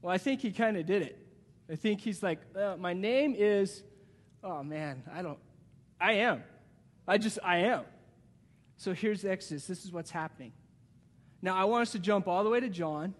Well, 0.00 0.14
I 0.14 0.18
think 0.18 0.40
he 0.40 0.52
kind 0.52 0.76
of 0.76 0.86
did 0.86 1.02
it. 1.02 1.25
I 1.70 1.76
think 1.76 2.00
he's 2.00 2.22
like, 2.22 2.40
uh, 2.54 2.76
my 2.78 2.92
name 2.92 3.34
is, 3.36 3.82
oh 4.42 4.62
man, 4.62 5.02
I 5.12 5.22
don't, 5.22 5.38
I 6.00 6.12
am. 6.14 6.42
I 7.08 7.18
just, 7.18 7.38
I 7.42 7.58
am. 7.58 7.84
So 8.76 8.92
here's 8.92 9.24
Exodus. 9.24 9.66
This 9.66 9.84
is 9.84 9.92
what's 9.92 10.10
happening. 10.10 10.52
Now, 11.42 11.56
I 11.56 11.64
want 11.64 11.82
us 11.82 11.92
to 11.92 11.98
jump 11.98 12.28
all 12.28 12.44
the 12.44 12.50
way 12.50 12.60
to 12.60 12.68
John 12.68 13.14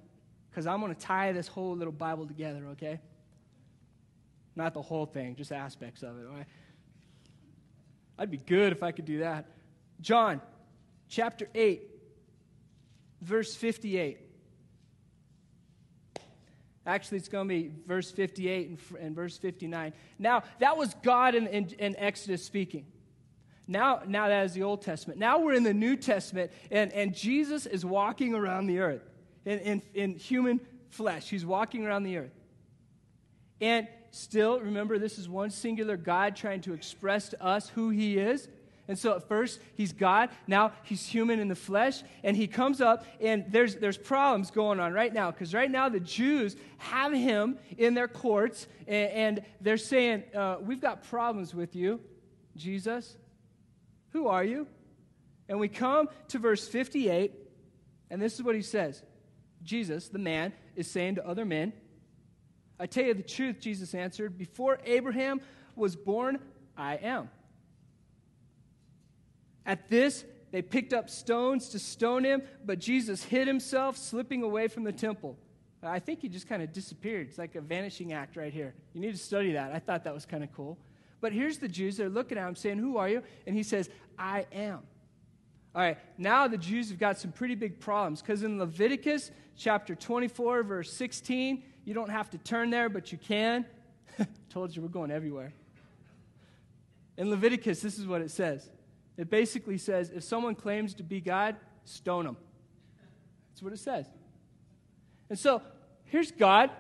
because 0.51 0.67
I'm 0.67 0.81
going 0.81 0.95
to 0.95 1.01
tie 1.01 1.33
this 1.33 1.49
whole 1.49 1.77
little 1.77 1.93
Bible 1.93 2.27
together, 2.27 2.69
okay? 2.73 3.01
Not 4.55 4.75
the 4.75 4.83
whole 4.83 5.07
thing, 5.07 5.37
just 5.37 5.53
aspects 5.53 6.03
of 6.03 6.19
it, 6.19 6.27
all 6.27 6.37
right? 6.37 6.47
I'd 8.19 8.31
be 8.31 8.39
good 8.39 8.73
if 8.73 8.83
I 8.83 8.93
could 8.93 9.05
do 9.05 9.19
that. 9.19 9.47
John 10.01 10.41
chapter 11.09 11.49
8, 11.55 11.83
verse 13.21 13.55
58. 13.55 14.26
Actually, 16.87 17.19
it's 17.19 17.29
going 17.29 17.49
to 17.49 17.55
be 17.55 17.73
verse 17.87 18.11
58 18.13 18.69
and, 18.69 18.79
and 19.01 19.17
verse 19.17 19.37
59. 19.37 19.93
Now, 20.19 20.45
that 20.61 20.77
was 20.77 20.95
God 21.03 21.35
in, 21.35 21.49
in, 21.49 21.69
in, 21.79 21.97
Exodus 21.97 22.45
speaking. 22.45 22.87
Now, 23.67 24.03
now 24.07 24.29
that 24.29 24.45
is 24.47 24.53
the 24.53 24.63
Old 24.63 24.83
Testament. 24.83 25.19
Now 25.19 25.41
we're 25.41 25.55
in 25.55 25.65
the 25.65 25.75
New 25.75 25.97
Testament, 25.97 26.53
and, 26.71 26.93
and 26.93 27.13
Jesus 27.13 27.67
is 27.67 27.85
walking 27.85 28.35
around 28.35 28.69
the 28.69 28.79
earth 28.79 29.03
in, 29.45 29.59
in, 29.59 29.83
in 29.95 30.15
human 30.15 30.61
flesh. 30.91 31.29
He's 31.29 31.45
walking 31.45 31.85
around 31.85 32.05
the 32.05 32.19
earth. 32.19 32.35
And 33.61 33.89
still, 34.13 34.61
remember, 34.61 34.99
this 34.99 35.19
is 35.19 35.29
one 35.29 35.51
singular 35.51 35.97
God 35.97 36.37
trying 36.37 36.61
to 36.63 36.73
express 36.73 37.31
to 37.31 37.45
us 37.45 37.69
who 37.71 37.91
he 37.91 38.19
is. 38.19 38.49
And 38.89 38.99
so 38.99 39.15
at 39.17 39.27
first 39.29 39.61
he's 39.75 39.93
God, 39.93 40.31
now 40.47 40.73
he's 40.85 41.07
human 41.07 41.41
in 41.41 41.49
the 41.49 41.57
flesh, 41.57 42.03
and 42.23 42.37
he 42.37 42.47
comes 42.47 42.81
up 42.81 43.05
and 43.21 43.45
there's 43.49 43.77
there's 43.77 43.99
problems 43.99 44.51
going 44.51 44.79
on 44.79 44.93
right 44.93 45.13
now 45.13 45.31
because 45.31 45.53
right 45.53 45.71
now 45.71 45.89
the 45.89 46.01
Jews 46.01 46.57
have 46.79 47.13
him 47.13 47.59
in 47.79 47.95
their 47.95 48.09
courts 48.09 48.67
and, 48.87 49.11
and 49.11 49.45
they're 49.61 49.77
saying, 49.77 50.23
uh, 50.35 50.59
"We've 50.61 50.81
got 50.81 51.05
problems 51.09 51.55
with 51.55 51.75
you, 51.75 52.01
Jesus. 52.57 53.17
Who 54.11 54.29
are 54.29 54.45
you?" 54.45 54.69
And 55.49 55.59
we 55.61 55.69
come 55.69 56.09
to 56.29 56.39
verse 56.39 56.67
58, 56.67 57.33
and 58.11 58.21
this 58.21 58.35
is 58.35 58.43
what 58.43 58.55
he 58.55 58.63
says: 58.63 59.03
Jesus, 59.63 60.09
the 60.09 60.19
man, 60.19 60.53
is 60.77 60.89
saying 60.89 61.17
to 61.17 61.27
other 61.27 61.45
men, 61.45 61.73
"I 62.79 62.87
tell 62.87 63.05
you 63.05 63.15
the 63.15 63.23
truth," 63.25 63.59
Jesus 63.59 63.95
answered. 63.95 64.39
"Before 64.39 64.79
Abraham 64.85 65.41
was 65.75 65.97
born, 65.97 66.39
I 66.77 66.97
am." 66.97 67.31
At 69.67 69.89
this, 69.89 70.25
they 70.53 70.63
picked 70.63 70.93
up 70.93 71.11
stones 71.11 71.69
to 71.71 71.79
stone 71.79 72.25
him, 72.25 72.43
but 72.65 72.79
Jesus 72.79 73.23
hid 73.25 73.47
himself, 73.49 73.97
slipping 73.97 74.43
away 74.43 74.69
from 74.69 74.85
the 74.85 74.93
temple. 74.93 75.37
I 75.83 75.99
think 75.99 76.21
he 76.21 76.29
just 76.29 76.49
kind 76.49 76.63
of 76.63 76.73
disappeared. 76.73 77.29
It's 77.29 77.39
like 77.39 77.55
a 77.55 77.61
vanishing 77.61 78.13
act 78.13 78.37
right 78.37 78.53
here. 78.53 78.75
You 78.93 79.01
need 79.01 79.13
to 79.13 79.19
study 79.19 79.53
that. 79.53 79.73
I 79.73 79.79
thought 79.79 80.05
that 80.05 80.15
was 80.15 80.25
kind 80.25 80.43
of 80.43 80.53
cool. 80.53 80.79
But 81.21 81.33
here's 81.33 81.59
the 81.59 81.69
Jews. 81.69 81.97
They're 81.97 82.09
looking 82.09 82.39
at 82.39 82.49
him 82.49 82.57
saying, 82.57 82.79
Who 82.79 82.97
are 82.97 83.09
you? 83.09 83.23
And 83.47 83.55
he 83.55 83.63
says, 83.63 83.91
I 84.19 84.47
am. 84.53 84.81
All 85.75 85.83
right, 85.83 85.99
now 86.17 86.49
the 86.49 86.57
Jews 86.57 86.89
have 86.89 86.99
got 86.99 87.19
some 87.19 87.33
pretty 87.33 87.55
big 87.55 87.81
problems 87.81 88.23
because 88.23 88.43
in 88.43 88.59
Leviticus 88.59 89.31
chapter 89.57 89.95
24, 89.95 90.63
verse 90.63 90.91
16, 90.93 91.63
you 91.85 91.93
don't 91.93 92.09
have 92.09 92.31
to 92.31 92.39
turn 92.39 92.71
there, 92.71 92.89
but 92.89 93.13
you 93.13 93.19
can. 93.19 93.67
Told 94.49 94.75
you 94.75 94.81
we're 94.81 94.89
going 94.89 95.11
everywhere. 95.11 95.53
In 97.19 97.29
Leviticus, 97.29 97.81
this 97.81 97.99
is 97.99 98.07
what 98.07 98.23
it 98.23 98.31
says 98.31 98.71
it 99.17 99.31
basically 99.31 99.79
says 99.79 100.11
if 100.11 100.25
someone 100.25 100.55
claims 100.55 100.95
to 100.95 101.03
be 101.03 101.21
God, 101.21 101.57
stone 101.85 102.25
them. 102.25 102.37
That's 103.51 103.63
what 103.63 103.73
it 103.73 103.79
says. 103.79 104.07
And 105.31 105.39
so 105.39 105.63
here's 106.05 106.31
God 106.31 106.71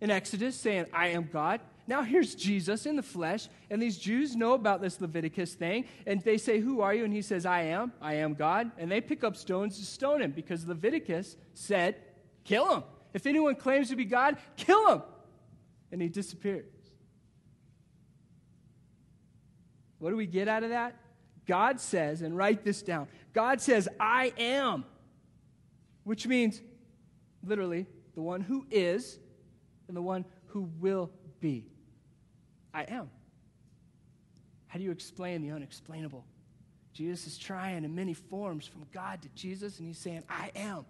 in 0.00 0.10
Exodus 0.10 0.56
saying, 0.56 0.86
I 0.92 1.08
am 1.08 1.28
God. 1.30 1.60
Now 1.86 2.02
here's 2.02 2.34
Jesus 2.34 2.84
in 2.84 2.96
the 2.96 3.02
flesh, 3.02 3.48
and 3.70 3.80
these 3.80 3.96
Jews 3.96 4.36
know 4.36 4.52
about 4.52 4.82
this 4.82 5.00
Leviticus 5.00 5.54
thing, 5.54 5.86
and 6.06 6.20
they 6.22 6.36
say, 6.36 6.60
Who 6.60 6.82
are 6.82 6.92
you? 6.92 7.04
And 7.04 7.14
he 7.14 7.22
says, 7.22 7.46
I 7.46 7.62
am. 7.62 7.92
I 8.00 8.14
am 8.14 8.34
God. 8.34 8.70
And 8.76 8.90
they 8.90 9.00
pick 9.00 9.24
up 9.24 9.36
stones 9.36 9.78
to 9.78 9.86
stone 9.86 10.20
him 10.20 10.32
because 10.32 10.66
Leviticus 10.66 11.36
said, 11.54 11.96
Kill 12.44 12.74
him. 12.74 12.82
If 13.14 13.26
anyone 13.26 13.54
claims 13.54 13.88
to 13.88 13.96
be 13.96 14.04
God, 14.04 14.36
kill 14.56 14.92
him. 14.92 15.02
And 15.90 16.02
he 16.02 16.08
disappears. 16.08 16.66
What 19.98 20.10
do 20.10 20.16
we 20.16 20.26
get 20.26 20.46
out 20.46 20.62
of 20.62 20.70
that? 20.70 20.94
God 21.48 21.80
says, 21.80 22.22
and 22.22 22.36
write 22.36 22.62
this 22.62 22.82
down 22.82 23.08
God 23.32 23.60
says, 23.60 23.88
I 23.98 24.32
am, 24.38 24.84
which 26.04 26.26
means 26.26 26.60
literally 27.42 27.86
the 28.14 28.22
one 28.22 28.42
who 28.42 28.66
is 28.70 29.18
and 29.88 29.96
the 29.96 30.02
one 30.02 30.24
who 30.48 30.70
will 30.78 31.10
be. 31.40 31.66
I 32.72 32.82
am. 32.82 33.10
How 34.68 34.78
do 34.78 34.84
you 34.84 34.90
explain 34.90 35.42
the 35.42 35.50
unexplainable? 35.50 36.24
Jesus 36.92 37.26
is 37.26 37.38
trying 37.38 37.84
in 37.84 37.94
many 37.94 38.12
forms 38.12 38.66
from 38.66 38.84
God 38.92 39.22
to 39.22 39.28
Jesus, 39.30 39.78
and 39.78 39.86
he's 39.86 39.98
saying, 39.98 40.24
I 40.28 40.50
am. 40.54 40.84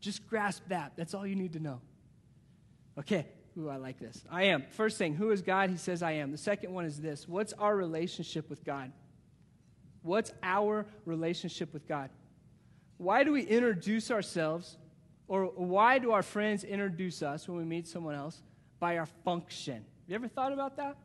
Just 0.00 0.26
grasp 0.28 0.64
that. 0.68 0.92
That's 0.96 1.14
all 1.14 1.26
you 1.26 1.36
need 1.36 1.54
to 1.54 1.60
know. 1.60 1.80
Okay. 2.98 3.26
Ooh, 3.58 3.68
I 3.68 3.76
like 3.76 3.98
this. 3.98 4.22
I 4.30 4.44
am. 4.44 4.64
First 4.70 4.98
thing, 4.98 5.14
who 5.14 5.30
is 5.30 5.42
God? 5.42 5.70
He 5.70 5.76
says, 5.76 6.02
I 6.02 6.12
am. 6.12 6.30
The 6.30 6.38
second 6.38 6.72
one 6.72 6.84
is 6.84 7.00
this 7.00 7.26
What's 7.26 7.52
our 7.54 7.74
relationship 7.76 8.48
with 8.50 8.64
God? 8.64 8.92
What's 10.02 10.32
our 10.42 10.86
relationship 11.04 11.72
with 11.72 11.86
God? 11.86 12.10
Why 12.98 13.24
do 13.24 13.32
we 13.32 13.42
introduce 13.42 14.10
ourselves, 14.10 14.76
or 15.28 15.44
why 15.44 15.98
do 15.98 16.12
our 16.12 16.22
friends 16.22 16.64
introduce 16.64 17.22
us 17.22 17.48
when 17.48 17.58
we 17.58 17.64
meet 17.64 17.86
someone 17.86 18.14
else? 18.14 18.42
By 18.80 18.98
our 18.98 19.06
function. 19.24 19.74
Have 19.74 19.84
you 20.08 20.14
ever 20.14 20.28
thought 20.28 20.52
about 20.52 20.76
that? 20.76 20.96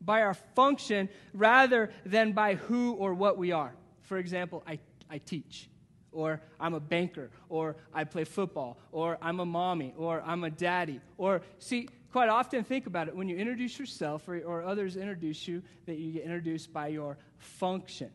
By 0.00 0.22
our 0.22 0.34
function 0.34 1.08
rather 1.34 1.90
than 2.06 2.32
by 2.32 2.54
who 2.54 2.94
or 2.94 3.14
what 3.14 3.36
we 3.36 3.52
are. 3.52 3.74
For 4.02 4.18
example, 4.18 4.62
I, 4.66 4.78
I 5.08 5.18
teach, 5.18 5.68
or 6.10 6.40
I'm 6.58 6.74
a 6.74 6.80
banker, 6.80 7.30
or 7.48 7.76
I 7.92 8.04
play 8.04 8.24
football, 8.24 8.78
or 8.90 9.18
I'm 9.20 9.40
a 9.40 9.46
mommy, 9.46 9.94
or 9.96 10.22
I'm 10.24 10.42
a 10.42 10.50
daddy. 10.50 11.00
Or, 11.18 11.42
see, 11.58 11.88
quite 12.12 12.28
often 12.28 12.64
think 12.64 12.86
about 12.86 13.08
it 13.08 13.14
when 13.14 13.28
you 13.28 13.36
introduce 13.36 13.78
yourself 13.78 14.26
or, 14.26 14.40
or 14.40 14.62
others 14.62 14.96
introduce 14.96 15.46
you, 15.46 15.62
that 15.86 15.98
you 15.98 16.12
get 16.12 16.24
introduced 16.24 16.72
by 16.72 16.88
your 16.88 17.18
function. 17.38 18.10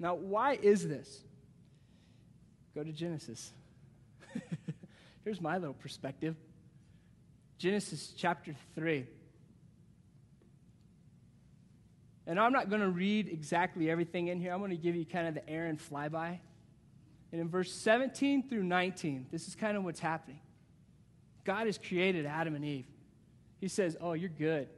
Now, 0.00 0.14
why 0.14 0.54
is 0.54 0.88
this? 0.88 1.20
Go 2.74 2.82
to 2.82 2.90
Genesis. 2.90 3.52
Here's 5.24 5.40
my 5.40 5.58
little 5.58 5.74
perspective 5.74 6.34
Genesis 7.58 8.14
chapter 8.16 8.54
3. 8.74 9.06
And 12.26 12.40
I'm 12.40 12.52
not 12.52 12.70
going 12.70 12.80
to 12.80 12.88
read 12.88 13.28
exactly 13.28 13.90
everything 13.90 14.28
in 14.28 14.40
here. 14.40 14.52
I'm 14.52 14.60
going 14.60 14.70
to 14.70 14.76
give 14.76 14.96
you 14.96 15.04
kind 15.04 15.28
of 15.28 15.34
the 15.34 15.46
Aaron 15.48 15.76
flyby. 15.76 16.38
And 17.32 17.40
in 17.40 17.48
verse 17.48 17.72
17 17.72 18.48
through 18.48 18.62
19, 18.62 19.26
this 19.30 19.46
is 19.48 19.54
kind 19.54 19.76
of 19.76 19.84
what's 19.84 20.00
happening. 20.00 20.40
God 21.44 21.66
has 21.66 21.76
created 21.76 22.24
Adam 22.24 22.54
and 22.54 22.64
Eve. 22.64 22.86
He 23.60 23.68
says, 23.68 23.96
Oh, 24.00 24.14
you're 24.14 24.30
good. 24.30 24.68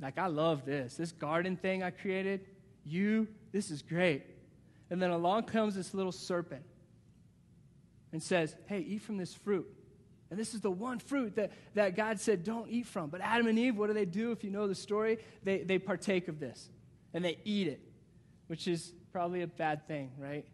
Like, 0.00 0.18
I 0.18 0.26
love 0.26 0.64
this. 0.64 0.96
This 0.96 1.12
garden 1.12 1.56
thing 1.56 1.82
I 1.82 1.90
created, 1.90 2.42
you, 2.84 3.26
this 3.52 3.70
is 3.70 3.82
great. 3.82 4.31
And 4.92 5.00
then 5.00 5.08
along 5.08 5.44
comes 5.44 5.74
this 5.74 5.94
little 5.94 6.12
serpent 6.12 6.64
and 8.12 8.22
says, 8.22 8.54
Hey, 8.66 8.80
eat 8.80 9.00
from 9.00 9.16
this 9.16 9.32
fruit. 9.32 9.66
And 10.30 10.38
this 10.38 10.52
is 10.52 10.60
the 10.60 10.70
one 10.70 10.98
fruit 10.98 11.36
that, 11.36 11.52
that 11.72 11.96
God 11.96 12.20
said, 12.20 12.44
Don't 12.44 12.68
eat 12.68 12.84
from. 12.84 13.08
But 13.08 13.22
Adam 13.22 13.46
and 13.46 13.58
Eve, 13.58 13.78
what 13.78 13.86
do 13.86 13.94
they 13.94 14.04
do 14.04 14.32
if 14.32 14.44
you 14.44 14.50
know 14.50 14.68
the 14.68 14.74
story? 14.74 15.16
They, 15.44 15.62
they 15.62 15.78
partake 15.78 16.28
of 16.28 16.38
this 16.38 16.68
and 17.14 17.24
they 17.24 17.38
eat 17.42 17.68
it, 17.68 17.80
which 18.48 18.68
is 18.68 18.92
probably 19.12 19.40
a 19.40 19.46
bad 19.46 19.88
thing, 19.88 20.10
right? 20.18 20.44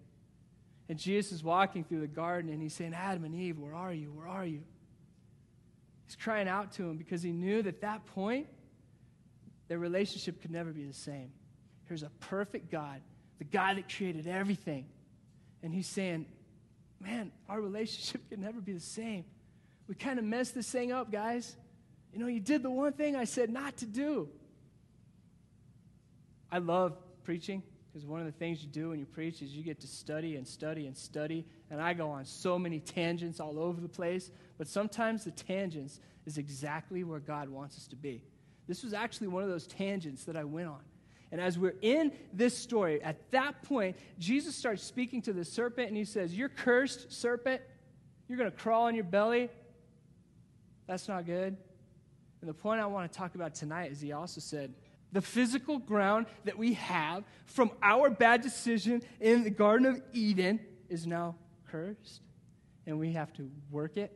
And 0.88 1.00
Jesus 1.00 1.32
is 1.32 1.42
walking 1.42 1.82
through 1.82 2.02
the 2.02 2.06
garden 2.06 2.48
and 2.52 2.62
he's 2.62 2.74
saying, 2.74 2.94
Adam 2.94 3.24
and 3.24 3.34
Eve, 3.34 3.58
where 3.58 3.74
are 3.74 3.92
you? 3.92 4.12
Where 4.12 4.28
are 4.28 4.46
you? 4.46 4.62
He's 6.06 6.14
crying 6.14 6.46
out 6.46 6.70
to 6.74 6.88
him 6.88 6.96
because 6.96 7.24
he 7.24 7.32
knew 7.32 7.60
that 7.62 7.74
at 7.74 7.80
that 7.80 8.06
point, 8.06 8.46
their 9.66 9.80
relationship 9.80 10.40
could 10.40 10.52
never 10.52 10.70
be 10.70 10.84
the 10.84 10.94
same. 10.94 11.32
Here's 11.86 12.04
a 12.04 12.10
perfect 12.20 12.70
God, 12.70 13.00
the 13.38 13.44
God 13.44 13.76
that 13.76 13.92
created 13.94 14.26
everything. 14.26 14.86
And 15.62 15.72
he's 15.72 15.86
saying, 15.86 16.26
Man, 17.00 17.30
our 17.48 17.60
relationship 17.60 18.28
can 18.28 18.40
never 18.40 18.60
be 18.60 18.72
the 18.72 18.80
same. 18.80 19.24
We 19.86 19.94
kind 19.94 20.18
of 20.18 20.24
messed 20.24 20.54
this 20.54 20.68
thing 20.68 20.90
up, 20.90 21.12
guys. 21.12 21.56
You 22.12 22.18
know, 22.18 22.26
you 22.26 22.40
did 22.40 22.62
the 22.62 22.70
one 22.70 22.92
thing 22.92 23.14
I 23.14 23.24
said 23.24 23.50
not 23.50 23.76
to 23.78 23.86
do. 23.86 24.28
I 26.50 26.58
love 26.58 26.96
preaching 27.22 27.62
because 27.92 28.06
one 28.06 28.20
of 28.20 28.26
the 28.26 28.32
things 28.32 28.62
you 28.62 28.68
do 28.68 28.90
when 28.90 28.98
you 28.98 29.06
preach 29.06 29.42
is 29.42 29.54
you 29.54 29.62
get 29.62 29.80
to 29.80 29.86
study 29.86 30.36
and 30.36 30.46
study 30.46 30.86
and 30.86 30.96
study. 30.96 31.44
And 31.70 31.80
I 31.80 31.94
go 31.94 32.10
on 32.10 32.24
so 32.24 32.58
many 32.58 32.80
tangents 32.80 33.38
all 33.38 33.58
over 33.58 33.80
the 33.80 33.88
place. 33.88 34.30
But 34.56 34.66
sometimes 34.66 35.24
the 35.24 35.30
tangents 35.30 36.00
is 36.26 36.38
exactly 36.38 37.04
where 37.04 37.20
God 37.20 37.48
wants 37.48 37.76
us 37.76 37.86
to 37.88 37.96
be. 37.96 38.22
This 38.66 38.82
was 38.82 38.92
actually 38.92 39.28
one 39.28 39.42
of 39.42 39.48
those 39.48 39.66
tangents 39.66 40.24
that 40.24 40.36
I 40.36 40.44
went 40.44 40.68
on. 40.68 40.80
And 41.30 41.40
as 41.40 41.58
we're 41.58 41.76
in 41.82 42.12
this 42.32 42.56
story, 42.56 43.02
at 43.02 43.30
that 43.32 43.62
point, 43.62 43.96
Jesus 44.18 44.54
starts 44.54 44.82
speaking 44.82 45.20
to 45.22 45.32
the 45.32 45.44
serpent 45.44 45.88
and 45.88 45.96
he 45.96 46.04
says, 46.04 46.34
You're 46.34 46.48
cursed, 46.48 47.12
serpent. 47.12 47.60
You're 48.28 48.38
going 48.38 48.50
to 48.50 48.56
crawl 48.56 48.84
on 48.84 48.94
your 48.94 49.04
belly. 49.04 49.50
That's 50.86 51.08
not 51.08 51.26
good. 51.26 51.56
And 52.40 52.48
the 52.48 52.54
point 52.54 52.80
I 52.80 52.86
want 52.86 53.10
to 53.10 53.18
talk 53.18 53.34
about 53.34 53.54
tonight 53.54 53.92
is 53.92 54.00
he 54.00 54.12
also 54.12 54.40
said, 54.40 54.74
the 55.12 55.20
physical 55.22 55.78
ground 55.78 56.26
that 56.44 56.58
we 56.58 56.74
have 56.74 57.24
from 57.46 57.70
our 57.82 58.10
bad 58.10 58.42
decision 58.42 59.02
in 59.20 59.42
the 59.42 59.50
Garden 59.50 59.86
of 59.86 60.02
Eden 60.12 60.60
is 60.88 61.06
now 61.06 61.36
cursed, 61.70 62.20
and 62.86 62.98
we 62.98 63.12
have 63.12 63.32
to 63.34 63.50
work 63.70 63.96
it. 63.96 64.12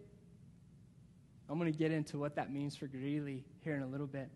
I'm 1.49 1.59
going 1.59 1.73
to 1.73 1.79
get 1.79 1.93
into 1.93 2.19
what 2.19 2.37
that 2.37 2.53
means 2.53 2.77
for 2.77 2.87
Greeley 2.87 3.45
here 3.61 3.75
in 3.75 3.83
a 3.83 3.87
little 3.87 4.07
bit. 4.07 4.29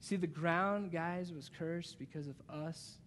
See, 0.00 0.16
the 0.16 0.26
ground, 0.26 0.92
guys, 0.92 1.32
was 1.32 1.50
cursed 1.58 1.98
because 1.98 2.28
of 2.28 2.36
us. 2.48 2.98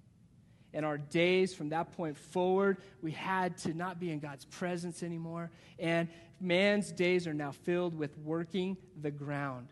And 0.74 0.86
our 0.86 0.98
days 0.98 1.54
from 1.54 1.70
that 1.70 1.92
point 1.98 2.18
forward, 2.18 2.78
we 3.02 3.12
had 3.12 3.58
to 3.60 3.74
not 3.74 4.00
be 4.00 4.12
in 4.12 4.20
God's 4.20 4.46
presence 4.46 5.04
anymore. 5.04 5.52
And 5.80 6.08
man's 6.40 6.92
days 6.92 7.28
are 7.28 7.34
now 7.34 7.52
filled 7.52 7.98
with 7.98 8.18
working 8.18 8.78
the 9.00 9.12
ground, 9.12 9.68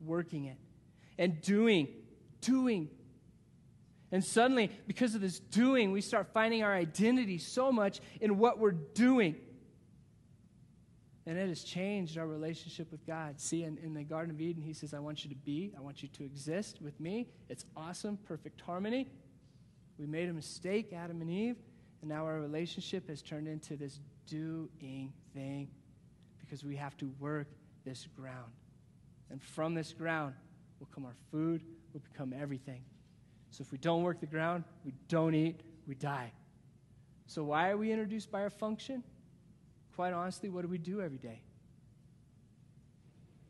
working 0.00 0.46
it 0.46 0.56
and 1.18 1.40
doing, 1.40 1.88
doing. 2.40 2.88
And 4.10 4.24
suddenly, 4.24 4.70
because 4.86 5.14
of 5.14 5.20
this 5.20 5.38
doing, 5.38 5.92
we 5.92 6.00
start 6.00 6.28
finding 6.32 6.62
our 6.62 6.74
identity 6.74 7.38
so 7.38 7.72
much 7.72 8.00
in 8.20 8.38
what 8.38 8.58
we're 8.58 8.72
doing. 8.72 9.36
And 11.26 11.38
it 11.38 11.48
has 11.48 11.64
changed 11.64 12.18
our 12.18 12.26
relationship 12.26 12.90
with 12.92 13.06
God. 13.06 13.40
See, 13.40 13.64
in, 13.64 13.78
in, 13.78 13.94
the 13.94 14.04
Garden 14.04 14.34
of 14.34 14.40
Eden, 14.40 14.62
he 14.62 14.74
says, 14.74 14.92
I 14.92 14.98
want 14.98 15.24
you 15.24 15.30
to 15.30 15.36
be, 15.36 15.72
I 15.76 15.80
want 15.80 16.02
you 16.02 16.08
to 16.08 16.24
exist 16.24 16.82
with 16.82 17.00
me. 17.00 17.28
It's 17.48 17.64
awesome, 17.76 18.18
perfect 18.18 18.60
harmony. 18.60 19.08
We 19.98 20.06
made 20.06 20.28
a 20.28 20.34
mistake, 20.34 20.92
Adam 20.92 21.22
and 21.22 21.30
Eve, 21.30 21.56
and 22.02 22.10
now 22.10 22.26
our 22.26 22.40
relationship 22.40 23.08
has 23.08 23.22
turned 23.22 23.48
into 23.48 23.76
this 23.76 24.00
doing 24.26 25.12
thing 25.32 25.68
because 26.38 26.62
we 26.62 26.76
have 26.76 26.96
to 26.98 27.10
work 27.18 27.48
this 27.86 28.06
ground. 28.14 28.52
And 29.30 29.42
from 29.42 29.74
this 29.74 29.92
ground, 29.92 30.34
will 30.78 30.88
come 30.94 31.06
our 31.06 31.16
food, 31.30 31.62
will 31.92 32.00
become 32.00 32.34
everything. 32.38 32.82
So 33.50 33.62
if 33.62 33.72
we 33.72 33.78
don't 33.78 34.02
work 34.02 34.20
the 34.20 34.26
ground, 34.26 34.64
we 34.84 34.92
don't 35.08 35.34
eat, 35.34 35.60
we 35.86 35.94
die. 35.94 36.32
So 37.26 37.44
why 37.44 37.70
are 37.70 37.76
we 37.76 37.90
introduced 37.90 38.30
by 38.30 38.42
our 38.42 38.50
function? 38.50 39.02
Quite 39.96 40.12
honestly, 40.12 40.48
what 40.48 40.62
do 40.62 40.68
we 40.68 40.78
do 40.78 41.00
every 41.00 41.18
day? 41.18 41.40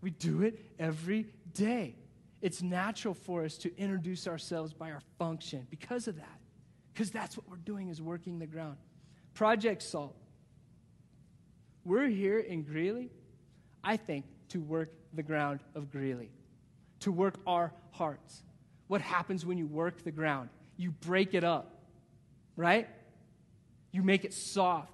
We 0.01 0.11
do 0.11 0.43
it 0.43 0.59
every 0.79 1.27
day. 1.55 1.97
It's 2.43 2.63
natural 2.63 3.15
for 3.15 3.45
us 3.45 3.57
to 3.59 3.77
introduce 3.79 4.29
ourselves 4.29 4.75
by 4.75 4.91
our 4.91 5.01
function 5.19 5.67
because 5.71 6.09
of 6.09 6.17
that. 6.17 6.41
Because 6.93 7.11
that's 7.11 7.37
what 7.37 7.49
we're 7.49 7.57
doing 7.57 7.89
is 7.89 8.03
working 8.03 8.39
the 8.39 8.47
ground. 8.47 8.77
Project 9.33 9.83
Salt. 9.83 10.15
We're 11.85 12.09
here 12.09 12.39
in 12.39 12.63
Greeley, 12.63 13.11
I 13.83 13.97
think, 13.97 14.27
to 14.51 14.61
work 14.61 14.91
the 15.15 15.23
ground 15.23 15.61
of 15.75 15.91
Greeley 15.91 16.31
to 17.05 17.13
work 17.13 17.35
our 17.47 17.71
hearts. 17.91 18.43
What 18.87 19.03
happens 19.03 19.45
when 19.45 19.59
you 19.59 19.67
work 19.67 20.05
the 20.05 20.11
ground? 20.11 20.49
You 20.79 20.91
break 20.91 21.35
it 21.35 21.45
up, 21.45 21.83
right? 22.57 22.89
You 23.93 24.03
make 24.03 24.25
it 24.25 24.33
soft. 24.33 24.94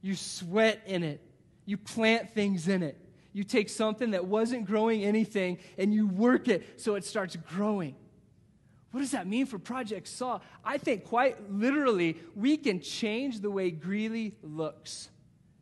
You 0.00 0.14
sweat 0.14 0.82
in 0.86 1.02
it. 1.02 1.20
You 1.64 1.76
plant 1.76 2.32
things 2.34 2.68
in 2.68 2.82
it. 2.82 2.98
You 3.32 3.44
take 3.44 3.68
something 3.68 4.12
that 4.12 4.24
wasn't 4.24 4.66
growing 4.66 5.04
anything 5.04 5.58
and 5.76 5.92
you 5.92 6.06
work 6.06 6.48
it 6.48 6.80
so 6.80 6.94
it 6.94 7.04
starts 7.04 7.36
growing. 7.36 7.94
What 8.90 9.00
does 9.00 9.10
that 9.10 9.26
mean 9.26 9.46
for 9.46 9.58
Project 9.58 10.08
Salt? 10.08 10.42
I 10.64 10.78
think 10.78 11.04
quite 11.04 11.52
literally, 11.52 12.16
we 12.34 12.56
can 12.56 12.80
change 12.80 13.40
the 13.40 13.50
way 13.50 13.70
Greeley 13.70 14.34
looks 14.42 15.10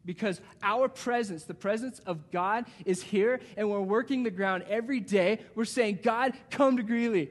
because 0.05 0.41
our 0.63 0.89
presence, 0.89 1.45
the 1.45 1.55
presence 1.55 1.99
of 2.01 2.31
God, 2.31 2.67
is 2.85 3.03
here 3.03 3.41
and 3.57 3.69
we're 3.69 3.81
working 3.81 4.23
the 4.23 4.31
ground 4.31 4.65
every 4.69 5.01
day. 5.01 5.41
We're 5.57 5.65
saying, 5.65 5.99
God, 6.03 6.35
come 6.51 6.77
to 6.77 6.85
Greeley. 6.85 7.31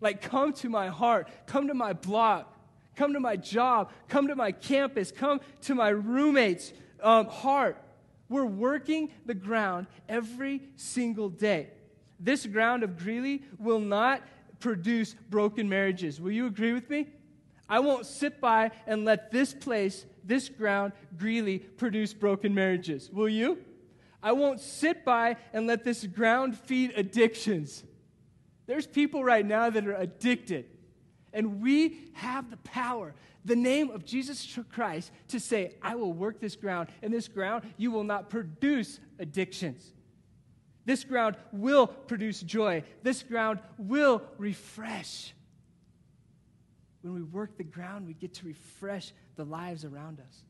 Like, 0.00 0.22
come 0.22 0.52
to 0.54 0.68
my 0.68 0.86
heart, 0.86 1.28
come 1.46 1.66
to 1.66 1.74
my 1.74 1.92
block, 1.92 2.54
come 2.98 3.12
to 3.12 3.20
my 3.20 3.36
job, 3.36 3.90
come 4.08 4.26
to 4.26 4.34
my 4.34 4.50
campus, 4.50 5.12
come 5.12 5.40
to 5.62 5.74
my 5.74 5.88
roommate's 5.88 6.72
um, 7.02 7.26
heart. 7.26 7.80
We're 8.28 8.44
working 8.44 9.10
the 9.24 9.34
ground 9.34 9.86
every 10.08 10.62
single 10.76 11.28
day. 11.28 11.68
This 12.18 12.44
ground 12.44 12.82
of 12.82 12.98
Greeley 12.98 13.42
will 13.58 13.78
not 13.78 14.22
produce 14.58 15.14
broken 15.30 15.68
marriages. 15.68 16.20
Will 16.20 16.32
you 16.32 16.46
agree 16.46 16.72
with 16.72 16.90
me? 16.90 17.06
I 17.68 17.78
won't 17.78 18.04
sit 18.04 18.40
by 18.40 18.72
and 18.86 19.04
let 19.04 19.30
this 19.30 19.54
place 19.54 20.04
this 20.24 20.48
ground, 20.48 20.92
Greeley, 21.16 21.58
produce 21.58 22.12
broken 22.12 22.52
marriages. 22.52 23.08
Will 23.10 23.28
you? 23.28 23.58
I 24.22 24.32
won't 24.32 24.60
sit 24.60 25.04
by 25.04 25.36
and 25.52 25.66
let 25.66 25.84
this 25.84 26.04
ground 26.04 26.58
feed 26.58 26.92
addictions. 26.96 27.84
There's 28.66 28.86
people 28.86 29.22
right 29.24 29.46
now 29.46 29.70
that 29.70 29.86
are 29.86 29.94
addicted. 29.94 30.66
And 31.32 31.60
we 31.60 32.10
have 32.14 32.50
the 32.50 32.56
power, 32.58 33.14
the 33.44 33.56
name 33.56 33.90
of 33.90 34.04
Jesus 34.04 34.58
Christ, 34.72 35.10
to 35.28 35.38
say, 35.38 35.74
I 35.82 35.94
will 35.94 36.12
work 36.12 36.40
this 36.40 36.56
ground, 36.56 36.88
and 37.02 37.12
this 37.12 37.28
ground, 37.28 37.64
you 37.76 37.90
will 37.90 38.04
not 38.04 38.30
produce 38.30 38.98
addictions. 39.18 39.92
This 40.84 41.04
ground 41.04 41.36
will 41.52 41.86
produce 41.86 42.40
joy. 42.40 42.82
This 43.02 43.22
ground 43.22 43.60
will 43.76 44.22
refresh. 44.38 45.34
When 47.02 47.14
we 47.14 47.22
work 47.22 47.58
the 47.58 47.64
ground, 47.64 48.06
we 48.06 48.14
get 48.14 48.34
to 48.34 48.46
refresh 48.46 49.12
the 49.36 49.44
lives 49.44 49.84
around 49.84 50.20
us. 50.20 50.42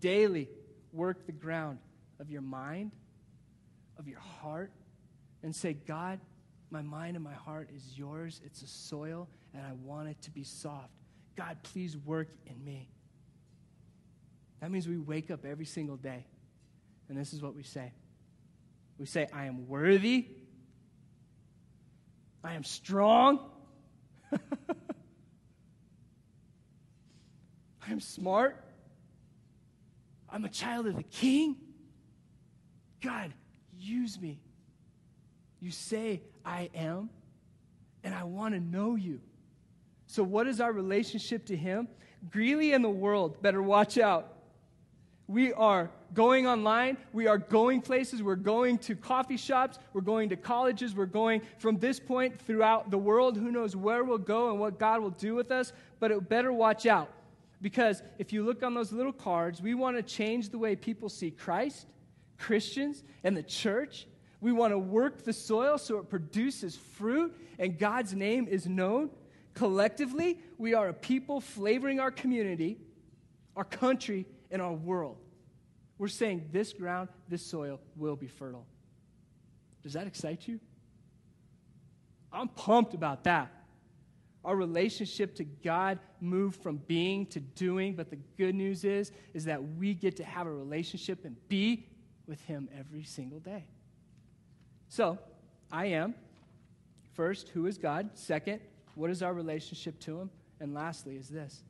Daily, 0.00 0.48
work 0.92 1.26
the 1.26 1.32
ground 1.32 1.78
of 2.18 2.30
your 2.30 2.42
mind, 2.42 2.92
of 3.98 4.06
your 4.08 4.20
heart, 4.20 4.72
and 5.42 5.56
say, 5.56 5.72
God, 5.72 6.20
my 6.70 6.82
mind 6.82 7.16
and 7.16 7.24
my 7.24 7.32
heart 7.32 7.70
is 7.74 7.98
yours. 7.98 8.40
It's 8.44 8.62
a 8.62 8.66
soil, 8.66 9.28
and 9.54 9.64
I 9.64 9.72
want 9.72 10.08
it 10.08 10.20
to 10.22 10.30
be 10.30 10.44
soft. 10.44 10.90
God, 11.36 11.58
please 11.62 11.96
work 11.96 12.28
in 12.46 12.64
me. 12.64 12.88
That 14.60 14.70
means 14.70 14.86
we 14.86 14.98
wake 14.98 15.30
up 15.30 15.44
every 15.44 15.64
single 15.64 15.96
day, 15.96 16.26
and 17.08 17.16
this 17.16 17.32
is 17.32 17.42
what 17.42 17.54
we 17.54 17.62
say 17.62 17.92
we 19.00 19.06
say, 19.06 19.26
I 19.32 19.46
am 19.46 19.66
worthy, 19.66 20.26
I 22.44 22.52
am 22.52 22.64
strong. 22.64 23.40
I'm 27.88 28.00
smart. 28.00 28.62
I'm 30.28 30.44
a 30.44 30.50
child 30.50 30.86
of 30.86 30.96
the 30.96 31.02
king. 31.02 31.56
God, 33.02 33.32
use 33.78 34.20
me. 34.20 34.38
You 35.60 35.70
say, 35.70 36.20
I 36.44 36.68
am, 36.74 37.08
and 38.04 38.14
I 38.14 38.24
want 38.24 38.52
to 38.54 38.60
know 38.60 38.96
you. 38.96 39.22
So, 40.10 40.24
what 40.24 40.48
is 40.48 40.60
our 40.60 40.72
relationship 40.72 41.46
to 41.46 41.56
Him? 41.56 41.86
Greeley 42.32 42.72
and 42.72 42.82
the 42.82 42.90
world 42.90 43.40
better 43.42 43.62
watch 43.62 43.96
out. 43.96 44.38
We 45.28 45.52
are 45.52 45.88
going 46.14 46.48
online. 46.48 46.96
We 47.12 47.28
are 47.28 47.38
going 47.38 47.80
places. 47.80 48.20
We're 48.20 48.34
going 48.34 48.78
to 48.78 48.96
coffee 48.96 49.36
shops. 49.36 49.78
We're 49.92 50.00
going 50.00 50.30
to 50.30 50.36
colleges. 50.36 50.96
We're 50.96 51.06
going 51.06 51.42
from 51.58 51.78
this 51.78 52.00
point 52.00 52.40
throughout 52.40 52.90
the 52.90 52.98
world. 52.98 53.36
Who 53.36 53.52
knows 53.52 53.76
where 53.76 54.02
we'll 54.02 54.18
go 54.18 54.50
and 54.50 54.58
what 54.58 54.80
God 54.80 55.00
will 55.00 55.10
do 55.10 55.36
with 55.36 55.52
us, 55.52 55.72
but 56.00 56.10
it 56.10 56.28
better 56.28 56.52
watch 56.52 56.86
out. 56.86 57.12
Because 57.62 58.02
if 58.18 58.32
you 58.32 58.44
look 58.44 58.64
on 58.64 58.74
those 58.74 58.90
little 58.90 59.12
cards, 59.12 59.62
we 59.62 59.74
want 59.74 59.96
to 59.96 60.02
change 60.02 60.48
the 60.48 60.58
way 60.58 60.74
people 60.74 61.08
see 61.08 61.30
Christ, 61.30 61.86
Christians, 62.36 63.04
and 63.22 63.36
the 63.36 63.44
church. 63.44 64.08
We 64.40 64.50
want 64.50 64.72
to 64.72 64.78
work 64.78 65.22
the 65.22 65.32
soil 65.32 65.78
so 65.78 65.98
it 65.98 66.10
produces 66.10 66.74
fruit 66.74 67.32
and 67.60 67.78
God's 67.78 68.12
name 68.12 68.48
is 68.48 68.66
known. 68.66 69.10
Collectively, 69.54 70.38
we 70.58 70.74
are 70.74 70.88
a 70.88 70.94
people 70.94 71.40
flavoring 71.40 72.00
our 72.00 72.10
community, 72.10 72.78
our 73.56 73.64
country, 73.64 74.26
and 74.50 74.62
our 74.62 74.72
world. 74.72 75.18
We're 75.98 76.08
saying 76.08 76.48
this 76.52 76.72
ground, 76.72 77.08
this 77.28 77.44
soil 77.44 77.80
will 77.96 78.16
be 78.16 78.26
fertile. 78.26 78.66
Does 79.82 79.92
that 79.94 80.06
excite 80.06 80.46
you? 80.46 80.60
I'm 82.32 82.48
pumped 82.48 82.94
about 82.94 83.24
that. 83.24 83.50
Our 84.44 84.56
relationship 84.56 85.34
to 85.36 85.44
God 85.44 85.98
moved 86.20 86.62
from 86.62 86.78
being 86.86 87.26
to 87.26 87.40
doing, 87.40 87.94
but 87.94 88.08
the 88.08 88.18
good 88.38 88.54
news 88.54 88.84
is 88.84 89.12
is 89.34 89.44
that 89.44 89.62
we 89.76 89.92
get 89.92 90.16
to 90.16 90.24
have 90.24 90.46
a 90.46 90.52
relationship 90.52 91.24
and 91.24 91.36
be 91.48 91.86
with 92.26 92.40
him 92.44 92.68
every 92.78 93.02
single 93.02 93.40
day. 93.40 93.64
So, 94.88 95.18
I 95.70 95.86
am 95.86 96.14
first, 97.12 97.48
who 97.50 97.66
is 97.66 97.76
God? 97.76 98.10
Second, 98.14 98.60
what 98.94 99.10
is 99.10 99.22
our 99.22 99.32
relationship 99.32 99.98
to 100.00 100.20
him? 100.20 100.30
And 100.60 100.74
lastly 100.74 101.16
is 101.16 101.28
this. 101.28 101.62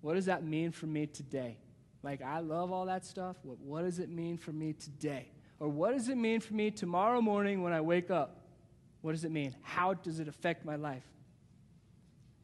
What 0.00 0.14
does 0.14 0.26
that 0.26 0.44
mean 0.44 0.70
for 0.70 0.86
me 0.86 1.06
today? 1.06 1.58
Like, 2.02 2.22
I 2.22 2.38
love 2.40 2.70
all 2.70 2.86
that 2.86 3.04
stuff. 3.04 3.36
What, 3.42 3.58
what 3.58 3.82
does 3.82 3.98
it 3.98 4.08
mean 4.08 4.38
for 4.38 4.52
me 4.52 4.72
today? 4.72 5.28
Or 5.58 5.68
what 5.68 5.92
does 5.92 6.08
it 6.08 6.16
mean 6.16 6.40
for 6.40 6.54
me 6.54 6.70
tomorrow 6.70 7.20
morning 7.20 7.62
when 7.62 7.72
I 7.72 7.80
wake 7.80 8.10
up? 8.10 8.42
What 9.00 9.12
does 9.12 9.24
it 9.24 9.32
mean? 9.32 9.54
How 9.62 9.94
does 9.94 10.20
it 10.20 10.28
affect 10.28 10.64
my 10.64 10.76
life? 10.76 11.04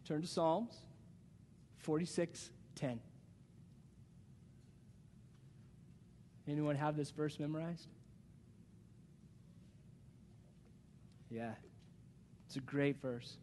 Turn 0.04 0.20
to 0.20 0.26
Psalms 0.26 0.74
46 1.78 2.50
10. 2.74 3.00
Anyone 6.46 6.76
have 6.76 6.96
this 6.96 7.10
verse 7.10 7.38
memorized? 7.38 7.88
Yeah. 11.30 11.52
It's 12.54 12.62
a 12.62 12.70
great 12.70 13.02
verse. 13.02 13.36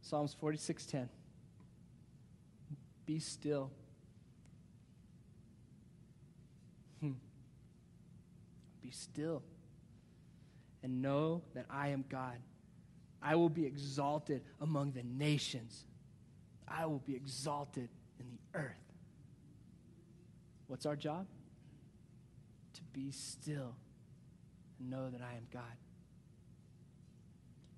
Psalms 0.00 0.32
46 0.32 0.86
10. 0.86 1.08
Be 3.04 3.18
still 3.18 3.70
Hmm. 7.00 7.12
Be 8.80 8.90
still 8.90 9.42
and 10.82 11.02
know 11.02 11.42
that 11.52 11.66
I 11.68 11.88
am 11.88 12.06
God. 12.08 12.38
I 13.20 13.34
will 13.34 13.50
be 13.50 13.66
exalted 13.66 14.40
among 14.62 14.92
the 14.92 15.02
nations. 15.02 15.84
I 16.66 16.86
will 16.86 17.02
be 17.04 17.14
exalted 17.14 17.90
in 18.18 18.30
the 18.30 18.58
earth. 18.58 18.94
What's 20.68 20.86
our 20.86 20.96
job? 20.96 21.26
To 22.72 22.82
be 22.94 23.10
still 23.10 23.74
and 24.78 24.88
know 24.88 25.10
that 25.10 25.20
I 25.20 25.36
am 25.36 25.46
God. 25.52 25.76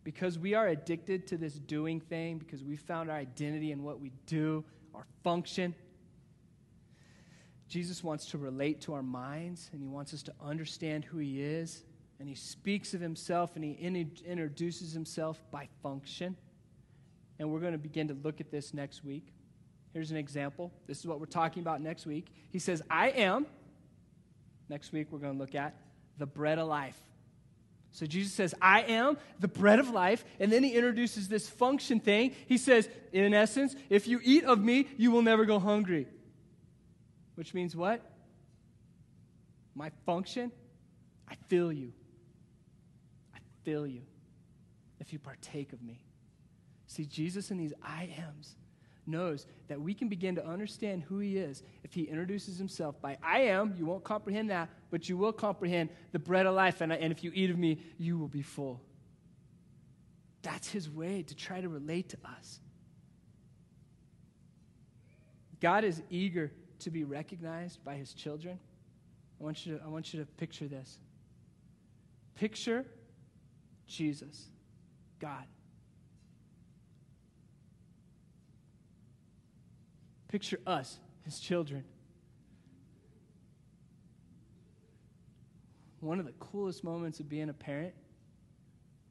Because 0.04 0.38
we 0.38 0.54
are 0.54 0.68
addicted 0.68 1.26
to 1.28 1.38
this 1.38 1.54
doing 1.54 1.98
thing, 1.98 2.38
because 2.38 2.62
we 2.62 2.76
found 2.76 3.10
our 3.10 3.16
identity 3.16 3.72
in 3.72 3.82
what 3.82 4.00
we 4.00 4.12
do, 4.26 4.62
our 4.94 5.06
function, 5.22 5.74
Jesus 7.68 8.04
wants 8.04 8.26
to 8.26 8.38
relate 8.38 8.82
to 8.82 8.94
our 8.94 9.02
minds 9.02 9.70
and 9.72 9.80
he 9.80 9.88
wants 9.88 10.14
us 10.14 10.22
to 10.24 10.34
understand 10.40 11.04
who 11.04 11.18
he 11.18 11.42
is. 11.42 11.82
And 12.20 12.28
he 12.28 12.34
speaks 12.34 12.94
of 12.94 13.00
himself 13.00 13.56
and 13.56 13.64
he 13.64 13.72
in- 13.72 14.12
introduces 14.24 14.92
himself 14.92 15.42
by 15.50 15.68
function. 15.82 16.36
And 17.38 17.50
we're 17.50 17.60
going 17.60 17.72
to 17.72 17.78
begin 17.78 18.06
to 18.08 18.14
look 18.14 18.40
at 18.40 18.50
this 18.50 18.74
next 18.74 19.04
week. 19.04 19.32
Here's 19.92 20.10
an 20.10 20.16
example. 20.16 20.72
This 20.86 20.98
is 20.98 21.06
what 21.06 21.18
we're 21.18 21.26
talking 21.26 21.62
about 21.62 21.80
next 21.80 22.06
week. 22.06 22.28
He 22.50 22.58
says, 22.58 22.82
I 22.90 23.08
am. 23.08 23.46
Next 24.68 24.92
week, 24.92 25.08
we're 25.10 25.18
going 25.18 25.32
to 25.32 25.38
look 25.38 25.54
at 25.54 25.74
the 26.18 26.26
bread 26.26 26.58
of 26.58 26.68
life. 26.68 27.00
So 27.94 28.06
Jesus 28.06 28.32
says, 28.32 28.56
I 28.60 28.82
am 28.82 29.16
the 29.38 29.46
bread 29.46 29.78
of 29.78 29.88
life. 29.88 30.24
And 30.40 30.50
then 30.50 30.64
he 30.64 30.74
introduces 30.74 31.28
this 31.28 31.48
function 31.48 32.00
thing. 32.00 32.34
He 32.46 32.58
says, 32.58 32.88
in 33.12 33.32
essence, 33.32 33.76
if 33.88 34.08
you 34.08 34.20
eat 34.24 34.42
of 34.42 34.58
me, 34.58 34.88
you 34.96 35.12
will 35.12 35.22
never 35.22 35.44
go 35.44 35.60
hungry. 35.60 36.08
Which 37.36 37.54
means 37.54 37.76
what? 37.76 38.02
My 39.76 39.92
function, 40.04 40.50
I 41.28 41.36
fill 41.46 41.72
you. 41.72 41.92
I 43.32 43.38
fill 43.62 43.86
you 43.86 44.02
if 44.98 45.12
you 45.12 45.20
partake 45.20 45.72
of 45.72 45.80
me. 45.80 46.00
See, 46.88 47.06
Jesus 47.06 47.52
in 47.52 47.58
these 47.58 47.74
I 47.80 48.12
ams 48.18 48.56
knows 49.06 49.46
that 49.68 49.80
we 49.80 49.94
can 49.94 50.08
begin 50.08 50.34
to 50.36 50.46
understand 50.46 51.02
who 51.02 51.18
he 51.18 51.36
is 51.36 51.62
if 51.82 51.92
he 51.92 52.02
introduces 52.02 52.58
himself 52.58 53.00
by 53.00 53.16
I 53.22 53.40
am. 53.42 53.74
You 53.76 53.86
won't 53.86 54.04
comprehend 54.04 54.50
that, 54.50 54.68
but 54.90 55.08
you 55.08 55.16
will 55.16 55.32
comprehend 55.32 55.90
the 56.12 56.18
bread 56.18 56.46
of 56.46 56.54
life, 56.54 56.80
and, 56.80 56.92
and 56.92 57.12
if 57.12 57.22
you 57.22 57.32
eat 57.34 57.50
of 57.50 57.58
me, 57.58 57.80
you 57.98 58.18
will 58.18 58.28
be 58.28 58.42
full. 58.42 58.80
That's 60.42 60.68
his 60.68 60.90
way 60.90 61.22
to 61.22 61.34
try 61.34 61.60
to 61.60 61.68
relate 61.68 62.10
to 62.10 62.18
us. 62.24 62.60
God 65.60 65.84
is 65.84 66.02
eager 66.10 66.52
to 66.80 66.90
be 66.90 67.04
recognized 67.04 67.82
by 67.84 67.94
his 67.94 68.12
children, 68.12 68.58
I 69.40 69.44
want 69.44 69.66
you 69.66 69.78
to, 69.78 69.84
I 69.84 69.88
want 69.88 70.12
you 70.12 70.20
to 70.20 70.26
picture 70.26 70.68
this. 70.68 70.98
Picture 72.34 72.84
Jesus, 73.86 74.48
God. 75.18 75.44
Picture 80.34 80.58
us, 80.66 80.98
his 81.24 81.38
children. 81.38 81.84
One 86.00 86.18
of 86.18 86.26
the 86.26 86.32
coolest 86.40 86.82
moments 86.82 87.20
of 87.20 87.28
being 87.28 87.50
a 87.50 87.52
parent 87.52 87.94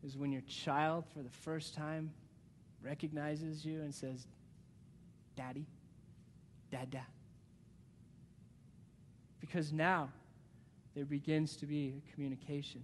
is 0.05 0.17
when 0.17 0.33
your 0.33 0.41
child, 0.41 1.05
for 1.13 1.23
the 1.23 1.29
first 1.29 1.75
time, 1.75 2.11
recognizes 2.83 3.63
you 3.63 3.79
and 3.79 3.95
says, 3.95 4.27
Daddy, 5.37 5.65
Dada. 6.69 7.05
Because 9.39 9.71
now 9.71 10.09
there 10.93 11.05
begins 11.05 11.55
to 11.55 11.65
be 11.65 12.01
a 12.05 12.13
communication. 12.13 12.83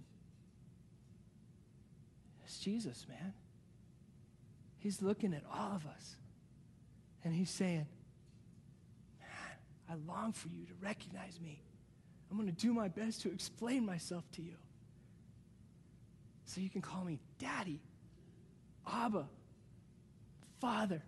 It's 2.46 2.58
Jesus, 2.58 3.04
man. 3.06 3.34
He's 4.78 5.02
looking 5.02 5.34
at 5.34 5.42
all 5.52 5.76
of 5.76 5.84
us 5.84 6.16
and 7.22 7.34
he's 7.34 7.50
saying, 7.50 7.84
I 9.90 9.94
long 10.06 10.32
for 10.32 10.48
you 10.48 10.64
to 10.66 10.72
recognize 10.80 11.40
me. 11.40 11.62
I'm 12.30 12.36
going 12.36 12.48
to 12.48 12.54
do 12.54 12.72
my 12.72 12.88
best 12.88 13.22
to 13.22 13.32
explain 13.32 13.84
myself 13.84 14.24
to 14.32 14.42
you. 14.42 14.54
So 16.44 16.60
you 16.60 16.70
can 16.70 16.80
call 16.80 17.04
me 17.04 17.18
Daddy, 17.38 17.80
Abba, 18.86 19.26
Father. 20.60 21.02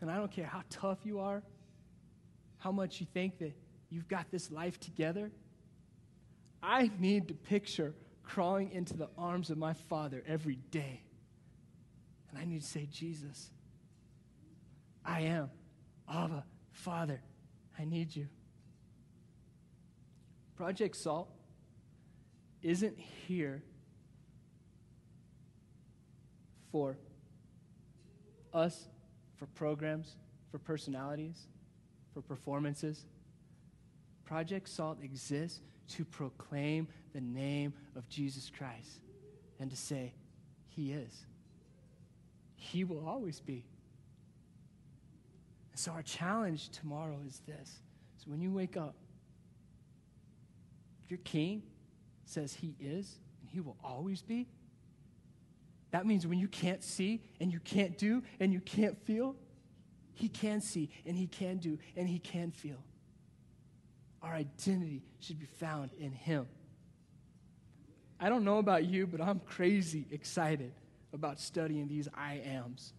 And 0.00 0.10
I 0.10 0.16
don't 0.16 0.30
care 0.30 0.46
how 0.46 0.62
tough 0.70 0.98
you 1.04 1.20
are, 1.20 1.42
how 2.58 2.72
much 2.72 3.00
you 3.00 3.06
think 3.12 3.38
that 3.38 3.52
you've 3.90 4.08
got 4.08 4.30
this 4.30 4.50
life 4.50 4.80
together. 4.80 5.30
I 6.62 6.90
need 6.98 7.28
to 7.28 7.34
picture 7.34 7.94
crawling 8.24 8.72
into 8.72 8.96
the 8.96 9.08
arms 9.16 9.50
of 9.50 9.58
my 9.58 9.72
Father 9.72 10.22
every 10.26 10.58
day. 10.70 11.02
And 12.30 12.38
I 12.38 12.44
need 12.44 12.60
to 12.62 12.66
say, 12.66 12.86
Jesus, 12.90 13.50
I 15.04 15.22
am. 15.22 15.50
Abba, 16.12 16.44
Father, 16.72 17.20
I 17.78 17.84
need 17.84 18.14
you. 18.14 18.28
Project 20.56 20.96
Salt 20.96 21.28
isn't 22.62 22.98
here 22.98 23.62
for 26.72 26.96
us, 28.52 28.88
for 29.36 29.46
programs, 29.46 30.16
for 30.50 30.58
personalities 30.58 31.46
for 32.18 32.34
performances. 32.34 33.04
Project 34.24 34.68
Salt 34.68 34.98
exists 35.02 35.60
to 35.88 36.04
proclaim 36.04 36.88
the 37.14 37.20
name 37.20 37.72
of 37.94 38.08
Jesus 38.08 38.50
Christ 38.50 39.00
and 39.60 39.70
to 39.70 39.76
say, 39.76 40.14
He 40.68 40.92
is. 40.92 41.26
He 42.56 42.82
will 42.82 43.06
always 43.06 43.40
be. 43.40 43.64
So, 45.78 45.92
our 45.92 46.02
challenge 46.02 46.70
tomorrow 46.70 47.20
is 47.24 47.40
this 47.46 47.78
so 48.16 48.32
when 48.32 48.40
you 48.40 48.50
wake 48.50 48.76
up, 48.76 48.96
your 51.08 51.20
king 51.20 51.62
says 52.24 52.52
He 52.52 52.74
is 52.80 53.20
and 53.40 53.48
He 53.48 53.60
will 53.60 53.76
always 53.84 54.20
be. 54.20 54.48
That 55.92 56.04
means 56.04 56.26
when 56.26 56.40
you 56.40 56.48
can't 56.48 56.82
see 56.82 57.22
and 57.40 57.52
you 57.52 57.60
can't 57.60 57.96
do 57.96 58.24
and 58.40 58.52
you 58.52 58.58
can't 58.58 58.98
feel, 59.06 59.36
he 60.14 60.28
can 60.28 60.60
see 60.60 60.90
and 61.06 61.16
He 61.16 61.28
can 61.28 61.58
do 61.58 61.78
and 61.96 62.08
He 62.08 62.18
can 62.18 62.50
feel. 62.50 62.82
Our 64.20 64.32
identity 64.32 65.04
should 65.20 65.38
be 65.38 65.46
found 65.46 65.92
in 65.96 66.10
Him. 66.10 66.48
I 68.18 68.28
don't 68.30 68.42
know 68.42 68.58
about 68.58 68.84
you, 68.84 69.06
but 69.06 69.20
I'm 69.20 69.38
crazy 69.38 70.06
excited 70.10 70.72
about 71.12 71.38
studying 71.38 71.86
these 71.86 72.08
I 72.12 72.42
ams. 72.44 72.94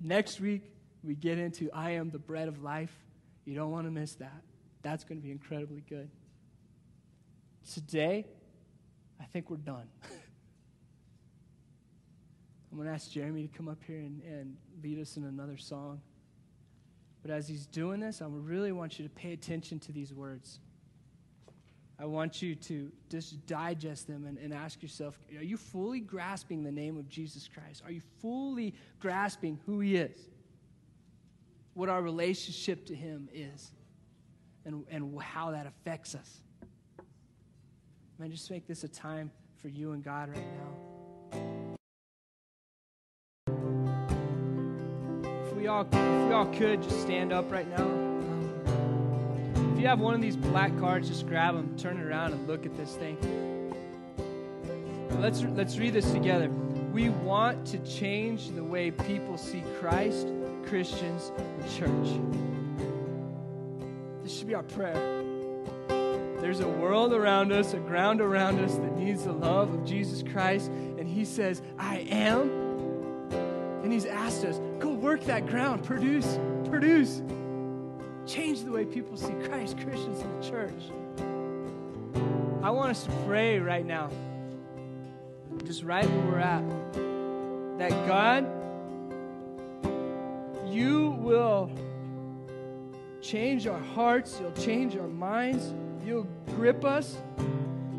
Next 0.00 0.40
week, 0.40 0.62
we 1.08 1.14
get 1.14 1.38
into 1.38 1.70
I 1.72 1.92
am 1.92 2.10
the 2.10 2.18
bread 2.18 2.48
of 2.48 2.62
life. 2.62 2.92
You 3.46 3.54
don't 3.54 3.70
want 3.70 3.86
to 3.86 3.90
miss 3.90 4.12
that. 4.16 4.42
That's 4.82 5.04
going 5.04 5.18
to 5.18 5.24
be 5.24 5.30
incredibly 5.30 5.82
good. 5.88 6.10
Today, 7.72 8.26
I 9.18 9.24
think 9.24 9.48
we're 9.48 9.56
done. 9.56 9.88
I'm 12.70 12.76
going 12.76 12.86
to 12.86 12.92
ask 12.92 13.10
Jeremy 13.10 13.48
to 13.48 13.56
come 13.56 13.68
up 13.68 13.78
here 13.86 13.96
and, 13.96 14.20
and 14.22 14.54
lead 14.82 15.00
us 15.00 15.16
in 15.16 15.24
another 15.24 15.56
song. 15.56 16.02
But 17.22 17.30
as 17.30 17.48
he's 17.48 17.64
doing 17.64 18.00
this, 18.00 18.20
I 18.20 18.26
really 18.28 18.72
want 18.72 18.98
you 18.98 19.04
to 19.08 19.10
pay 19.10 19.32
attention 19.32 19.78
to 19.80 19.92
these 19.92 20.12
words. 20.12 20.58
I 21.98 22.04
want 22.04 22.42
you 22.42 22.54
to 22.54 22.92
just 23.08 23.46
digest 23.46 24.08
them 24.08 24.26
and, 24.26 24.36
and 24.36 24.52
ask 24.52 24.82
yourself 24.82 25.18
are 25.34 25.42
you 25.42 25.56
fully 25.56 26.00
grasping 26.00 26.62
the 26.62 26.70
name 26.70 26.98
of 26.98 27.08
Jesus 27.08 27.48
Christ? 27.48 27.82
Are 27.86 27.90
you 27.90 28.02
fully 28.20 28.74
grasping 29.00 29.58
who 29.64 29.80
he 29.80 29.96
is? 29.96 30.28
What 31.78 31.88
our 31.88 32.02
relationship 32.02 32.86
to 32.86 32.94
him 32.96 33.28
is? 33.32 33.70
And, 34.64 34.84
and 34.90 35.16
how 35.22 35.52
that 35.52 35.64
affects 35.64 36.16
us? 36.16 36.40
Man, 38.18 38.32
just 38.32 38.50
make 38.50 38.66
this 38.66 38.82
a 38.82 38.88
time 38.88 39.30
for 39.62 39.68
you 39.68 39.92
and 39.92 40.02
God 40.02 40.30
right 40.34 40.44
now. 40.58 40.72
If 45.46 45.52
we 45.54 45.68
all, 45.68 45.82
if 45.82 46.26
we 46.26 46.32
all 46.34 46.46
could 46.46 46.82
just 46.82 47.00
stand 47.00 47.32
up 47.32 47.48
right 47.48 47.68
now. 47.68 47.86
If 49.72 49.78
you 49.80 49.86
have 49.86 50.00
one 50.00 50.14
of 50.14 50.20
these 50.20 50.34
black 50.34 50.76
cards, 50.80 51.06
just 51.06 51.28
grab 51.28 51.54
them, 51.54 51.76
turn 51.78 51.96
it 52.00 52.02
around, 52.02 52.32
and 52.32 52.48
look 52.48 52.66
at 52.66 52.76
this 52.76 52.96
thing. 52.96 53.16
Let's, 55.20 55.44
let's 55.44 55.78
read 55.78 55.92
this 55.92 56.10
together. 56.10 56.50
We 56.92 57.10
want 57.10 57.64
to 57.68 57.78
change 57.84 58.50
the 58.50 58.64
way 58.64 58.90
people 58.90 59.38
see 59.38 59.62
Christ, 59.78 60.26
Christians, 60.68 61.32
church. 61.76 62.20
This 64.22 64.36
should 64.36 64.46
be 64.46 64.54
our 64.54 64.62
prayer. 64.62 65.24
There's 66.40 66.60
a 66.60 66.68
world 66.68 67.14
around 67.14 67.52
us, 67.52 67.72
a 67.72 67.78
ground 67.78 68.20
around 68.20 68.60
us 68.60 68.74
that 68.74 68.96
needs 68.96 69.24
the 69.24 69.32
love 69.32 69.72
of 69.72 69.86
Jesus 69.86 70.22
Christ, 70.22 70.68
and 70.68 71.08
He 71.08 71.24
says, 71.24 71.62
I 71.78 72.00
am. 72.10 72.50
And 73.82 73.90
He's 73.92 74.04
asked 74.04 74.44
us, 74.44 74.60
go 74.78 74.90
work 74.90 75.24
that 75.24 75.46
ground, 75.46 75.84
produce, 75.84 76.38
produce. 76.68 77.22
Change 78.26 78.62
the 78.62 78.70
way 78.70 78.84
people 78.84 79.16
see 79.16 79.32
Christ, 79.48 79.78
Christians, 79.78 80.20
in 80.20 80.40
the 80.40 80.46
church. 80.46 80.82
I 82.62 82.70
want 82.70 82.90
us 82.90 83.04
to 83.04 83.10
pray 83.26 83.58
right 83.58 83.86
now, 83.86 84.10
just 85.64 85.82
right 85.82 86.04
where 86.04 86.26
we're 86.26 86.38
at, 86.38 86.62
that 87.78 88.06
God, 88.06 88.46
you 90.72 91.10
will 91.18 91.70
change 93.20 93.66
our 93.66 93.78
hearts, 93.78 94.38
you'll 94.40 94.52
change 94.52 94.96
our 94.96 95.08
minds, 95.08 95.74
you'll 96.04 96.28
grip 96.54 96.84
us, 96.84 97.18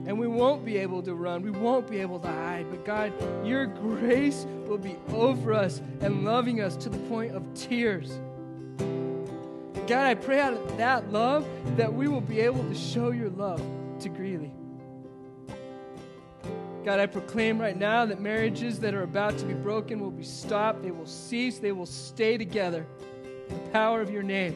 and 0.05 0.17
we 0.17 0.27
won't 0.27 0.65
be 0.65 0.77
able 0.77 1.03
to 1.03 1.13
run. 1.13 1.43
We 1.43 1.51
won't 1.51 1.87
be 1.89 1.99
able 1.99 2.19
to 2.21 2.27
hide. 2.27 2.67
But 2.69 2.83
God, 2.85 3.13
your 3.45 3.67
grace 3.67 4.45
will 4.67 4.77
be 4.77 4.95
over 5.13 5.53
us 5.53 5.81
and 6.01 6.25
loving 6.25 6.61
us 6.61 6.75
to 6.77 6.89
the 6.89 6.97
point 7.09 7.35
of 7.35 7.43
tears. 7.53 8.19
God, 9.87 10.05
I 10.05 10.15
pray 10.15 10.39
out 10.39 10.53
of 10.53 10.77
that 10.77 11.11
love 11.11 11.45
that 11.77 11.93
we 11.93 12.07
will 12.07 12.21
be 12.21 12.39
able 12.39 12.63
to 12.63 12.75
show 12.75 13.11
your 13.11 13.29
love 13.29 13.61
to 13.99 14.09
Greeley. 14.09 14.51
God, 16.85 16.99
I 16.99 17.05
proclaim 17.05 17.59
right 17.59 17.77
now 17.77 18.05
that 18.05 18.21
marriages 18.21 18.79
that 18.79 18.93
are 18.93 19.03
about 19.03 19.37
to 19.39 19.45
be 19.45 19.53
broken 19.53 19.99
will 19.99 20.11
be 20.11 20.23
stopped, 20.23 20.81
they 20.81 20.91
will 20.91 21.05
cease, 21.05 21.59
they 21.59 21.71
will 21.71 21.85
stay 21.85 22.37
together. 22.37 22.85
The 23.49 23.69
power 23.71 24.01
of 24.01 24.09
your 24.09 24.23
name. 24.23 24.55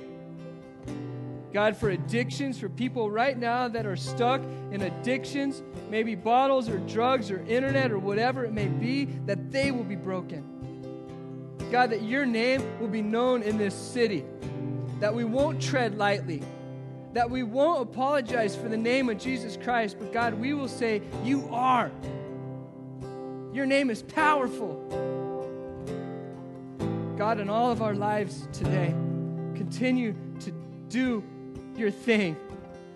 God, 1.51 1.77
for 1.77 1.89
addictions, 1.89 2.59
for 2.59 2.69
people 2.69 3.11
right 3.11 3.37
now 3.37 3.67
that 3.67 3.85
are 3.85 3.95
stuck 3.95 4.41
in 4.71 4.81
addictions, 4.81 5.61
maybe 5.89 6.15
bottles 6.15 6.67
or 6.67 6.79
drugs 6.79 7.29
or 7.29 7.43
internet 7.45 7.91
or 7.91 7.99
whatever 7.99 8.43
it 8.43 8.53
may 8.53 8.67
be, 8.67 9.05
that 9.25 9.51
they 9.51 9.71
will 9.71 9.83
be 9.83 9.95
broken. 9.95 10.43
God, 11.71 11.91
that 11.91 12.03
your 12.03 12.25
name 12.25 12.79
will 12.79 12.87
be 12.87 13.01
known 13.01 13.43
in 13.43 13.57
this 13.57 13.75
city 13.75 14.25
that 14.99 15.13
we 15.13 15.25
won't 15.25 15.61
tread 15.61 15.97
lightly, 15.97 16.41
that 17.13 17.29
we 17.29 17.43
won't 17.43 17.81
apologize 17.81 18.55
for 18.55 18.67
the 18.67 18.77
name 18.77 19.09
of 19.09 19.17
Jesus 19.17 19.57
Christ, 19.57 19.97
but 19.99 20.11
God, 20.11 20.33
we 20.33 20.53
will 20.53 20.67
say, 20.67 21.01
You 21.23 21.47
are. 21.51 21.91
Your 23.53 23.67
name 23.67 23.89
is 23.89 24.01
powerful. 24.01 24.79
God, 27.17 27.39
in 27.39 27.49
all 27.49 27.71
of 27.71 27.81
our 27.83 27.93
lives 27.93 28.47
today, 28.51 28.93
continue 29.55 30.15
to 30.39 30.51
do 30.89 31.23
your 31.75 31.91
thing. 31.91 32.35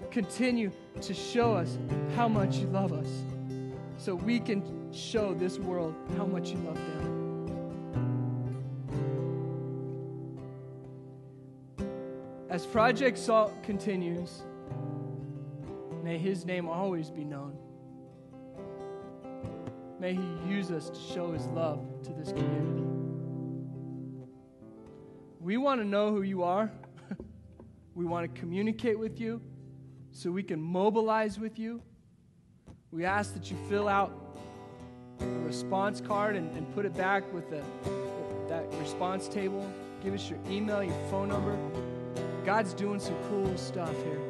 Continue 0.10 0.72
to 1.02 1.14
show 1.14 1.54
us 1.54 1.78
how 2.16 2.28
much 2.28 2.58
you 2.58 2.68
love 2.68 2.92
us 2.92 3.08
so 3.98 4.16
we 4.16 4.40
can 4.40 4.92
show 4.92 5.34
this 5.36 5.60
world 5.60 5.94
how 6.18 6.26
much 6.26 6.50
you 6.50 6.58
love 6.58 6.76
them. 6.76 7.17
As 12.58 12.66
Project 12.66 13.20
Salt 13.20 13.62
continues, 13.62 14.42
may 16.04 16.18
His 16.18 16.44
name 16.44 16.68
always 16.68 17.12
be 17.12 17.24
known. 17.24 17.56
May 20.00 20.16
He 20.16 20.50
use 20.50 20.72
us 20.72 20.90
to 20.90 21.00
show 21.00 21.34
His 21.34 21.46
love 21.50 21.86
to 22.02 22.14
this 22.14 22.30
community. 22.30 22.84
We 25.40 25.58
want 25.58 25.82
to 25.82 25.86
know 25.86 26.10
who 26.10 26.24
you 26.24 26.42
are. 26.42 26.72
we 27.94 28.06
want 28.06 28.34
to 28.34 28.40
communicate 28.42 28.98
with 28.98 29.20
you 29.20 29.40
so 30.12 30.32
we 30.32 30.42
can 30.42 30.60
mobilize 30.60 31.38
with 31.38 31.60
you. 31.60 31.80
We 32.90 33.06
ask 33.06 33.36
that 33.36 33.52
you 33.52 33.58
fill 33.70 33.88
out 33.88 34.36
a 35.20 35.26
response 35.46 36.02
card 36.02 36.36
and, 36.36 36.50
and 36.58 36.74
put 36.74 36.88
it 36.88 36.98
back 36.98 37.32
with 37.32 37.52
the, 37.52 37.62
that 38.50 38.66
response 38.80 39.28
table. 39.28 39.72
Give 40.04 40.16
us 40.16 40.28
your 40.28 40.40
email, 40.50 40.82
your 40.84 40.98
phone 41.12 41.28
number. 41.28 41.56
God's 42.48 42.74
doing 42.74 42.98
some 42.98 43.18
cool 43.28 43.58
stuff 43.58 43.94
here. 44.06 44.22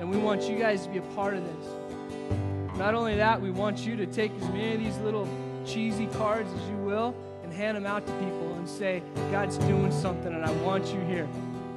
And 0.00 0.10
we 0.10 0.16
want 0.16 0.48
you 0.48 0.58
guys 0.58 0.86
to 0.86 0.88
be 0.88 0.96
a 0.96 1.02
part 1.14 1.34
of 1.34 1.44
this. 1.44 2.78
Not 2.78 2.94
only 2.94 3.14
that, 3.16 3.38
we 3.38 3.50
want 3.50 3.80
you 3.80 3.94
to 3.94 4.06
take 4.06 4.32
as 4.40 4.48
many 4.48 4.72
of 4.72 4.80
these 4.82 4.96
little 5.00 5.28
cheesy 5.66 6.06
cards 6.06 6.50
as 6.50 6.70
you 6.70 6.76
will 6.76 7.14
and 7.42 7.52
hand 7.52 7.76
them 7.76 7.84
out 7.84 8.06
to 8.06 8.12
people 8.14 8.54
and 8.54 8.66
say, 8.66 9.02
God's 9.30 9.58
doing 9.58 9.92
something 9.92 10.32
and 10.32 10.46
I 10.46 10.50
want 10.62 10.94
you 10.94 11.00
here. 11.00 11.28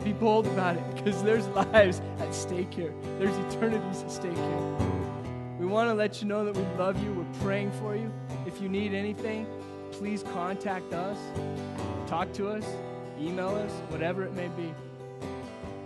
Be 0.02 0.14
bold 0.14 0.48
about 0.48 0.78
it 0.78 0.96
because 0.96 1.22
there's 1.24 1.46
lives 1.74 2.02
at 2.20 2.34
stake 2.34 2.74
here, 2.74 2.94
there's 3.20 3.36
eternities 3.54 4.04
at 4.04 4.12
stake 4.14 4.34
here. 4.34 4.78
We 5.60 5.66
want 5.66 5.90
to 5.90 5.94
let 5.94 6.22
you 6.22 6.30
know 6.30 6.46
that 6.46 6.56
we 6.56 6.64
love 6.78 7.04
you. 7.04 7.12
We're 7.12 7.40
praying 7.42 7.74
for 7.82 7.98
you. 7.98 8.10
If 8.46 8.62
you 8.62 8.70
need 8.70 8.94
anything, 8.94 9.46
please 9.92 10.24
contact 10.32 10.94
us, 10.94 11.18
talk 12.08 12.32
to 12.36 12.48
us, 12.48 12.64
email 13.20 13.50
us, 13.50 13.72
whatever 13.90 14.24
it 14.24 14.34
may 14.34 14.48
be 14.48 14.74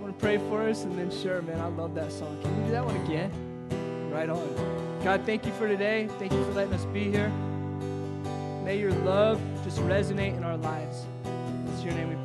want 0.02 0.18
to 0.18 0.24
pray 0.24 0.38
for 0.38 0.64
us? 0.64 0.84
And 0.84 0.98
then, 0.98 1.12
sure, 1.12 1.42
man, 1.42 1.60
I 1.60 1.68
love 1.68 1.94
that 1.96 2.12
song. 2.12 2.42
Can 2.42 2.58
you 2.58 2.66
do 2.66 2.72
that 2.72 2.86
one 2.86 2.96
again? 3.06 3.32
Right 4.12 4.30
on. 4.30 5.00
God, 5.04 5.26
thank 5.26 5.46
you 5.46 5.52
for 5.54 5.68
today. 5.68 6.08
Thank 6.20 6.34
you 6.34 6.44
for 6.46 6.52
letting 6.52 6.74
us 6.74 6.86
be 6.86 7.10
here. 7.10 7.30
May 8.64 8.78
your 8.78 8.92
love 8.92 9.42
just 9.64 9.78
resonate 9.80 10.36
in 10.38 10.44
our 10.44 10.58
lives. 10.58 11.06
It's 11.74 11.84
your 11.84 11.94
name 11.94 12.10
we. 12.10 12.21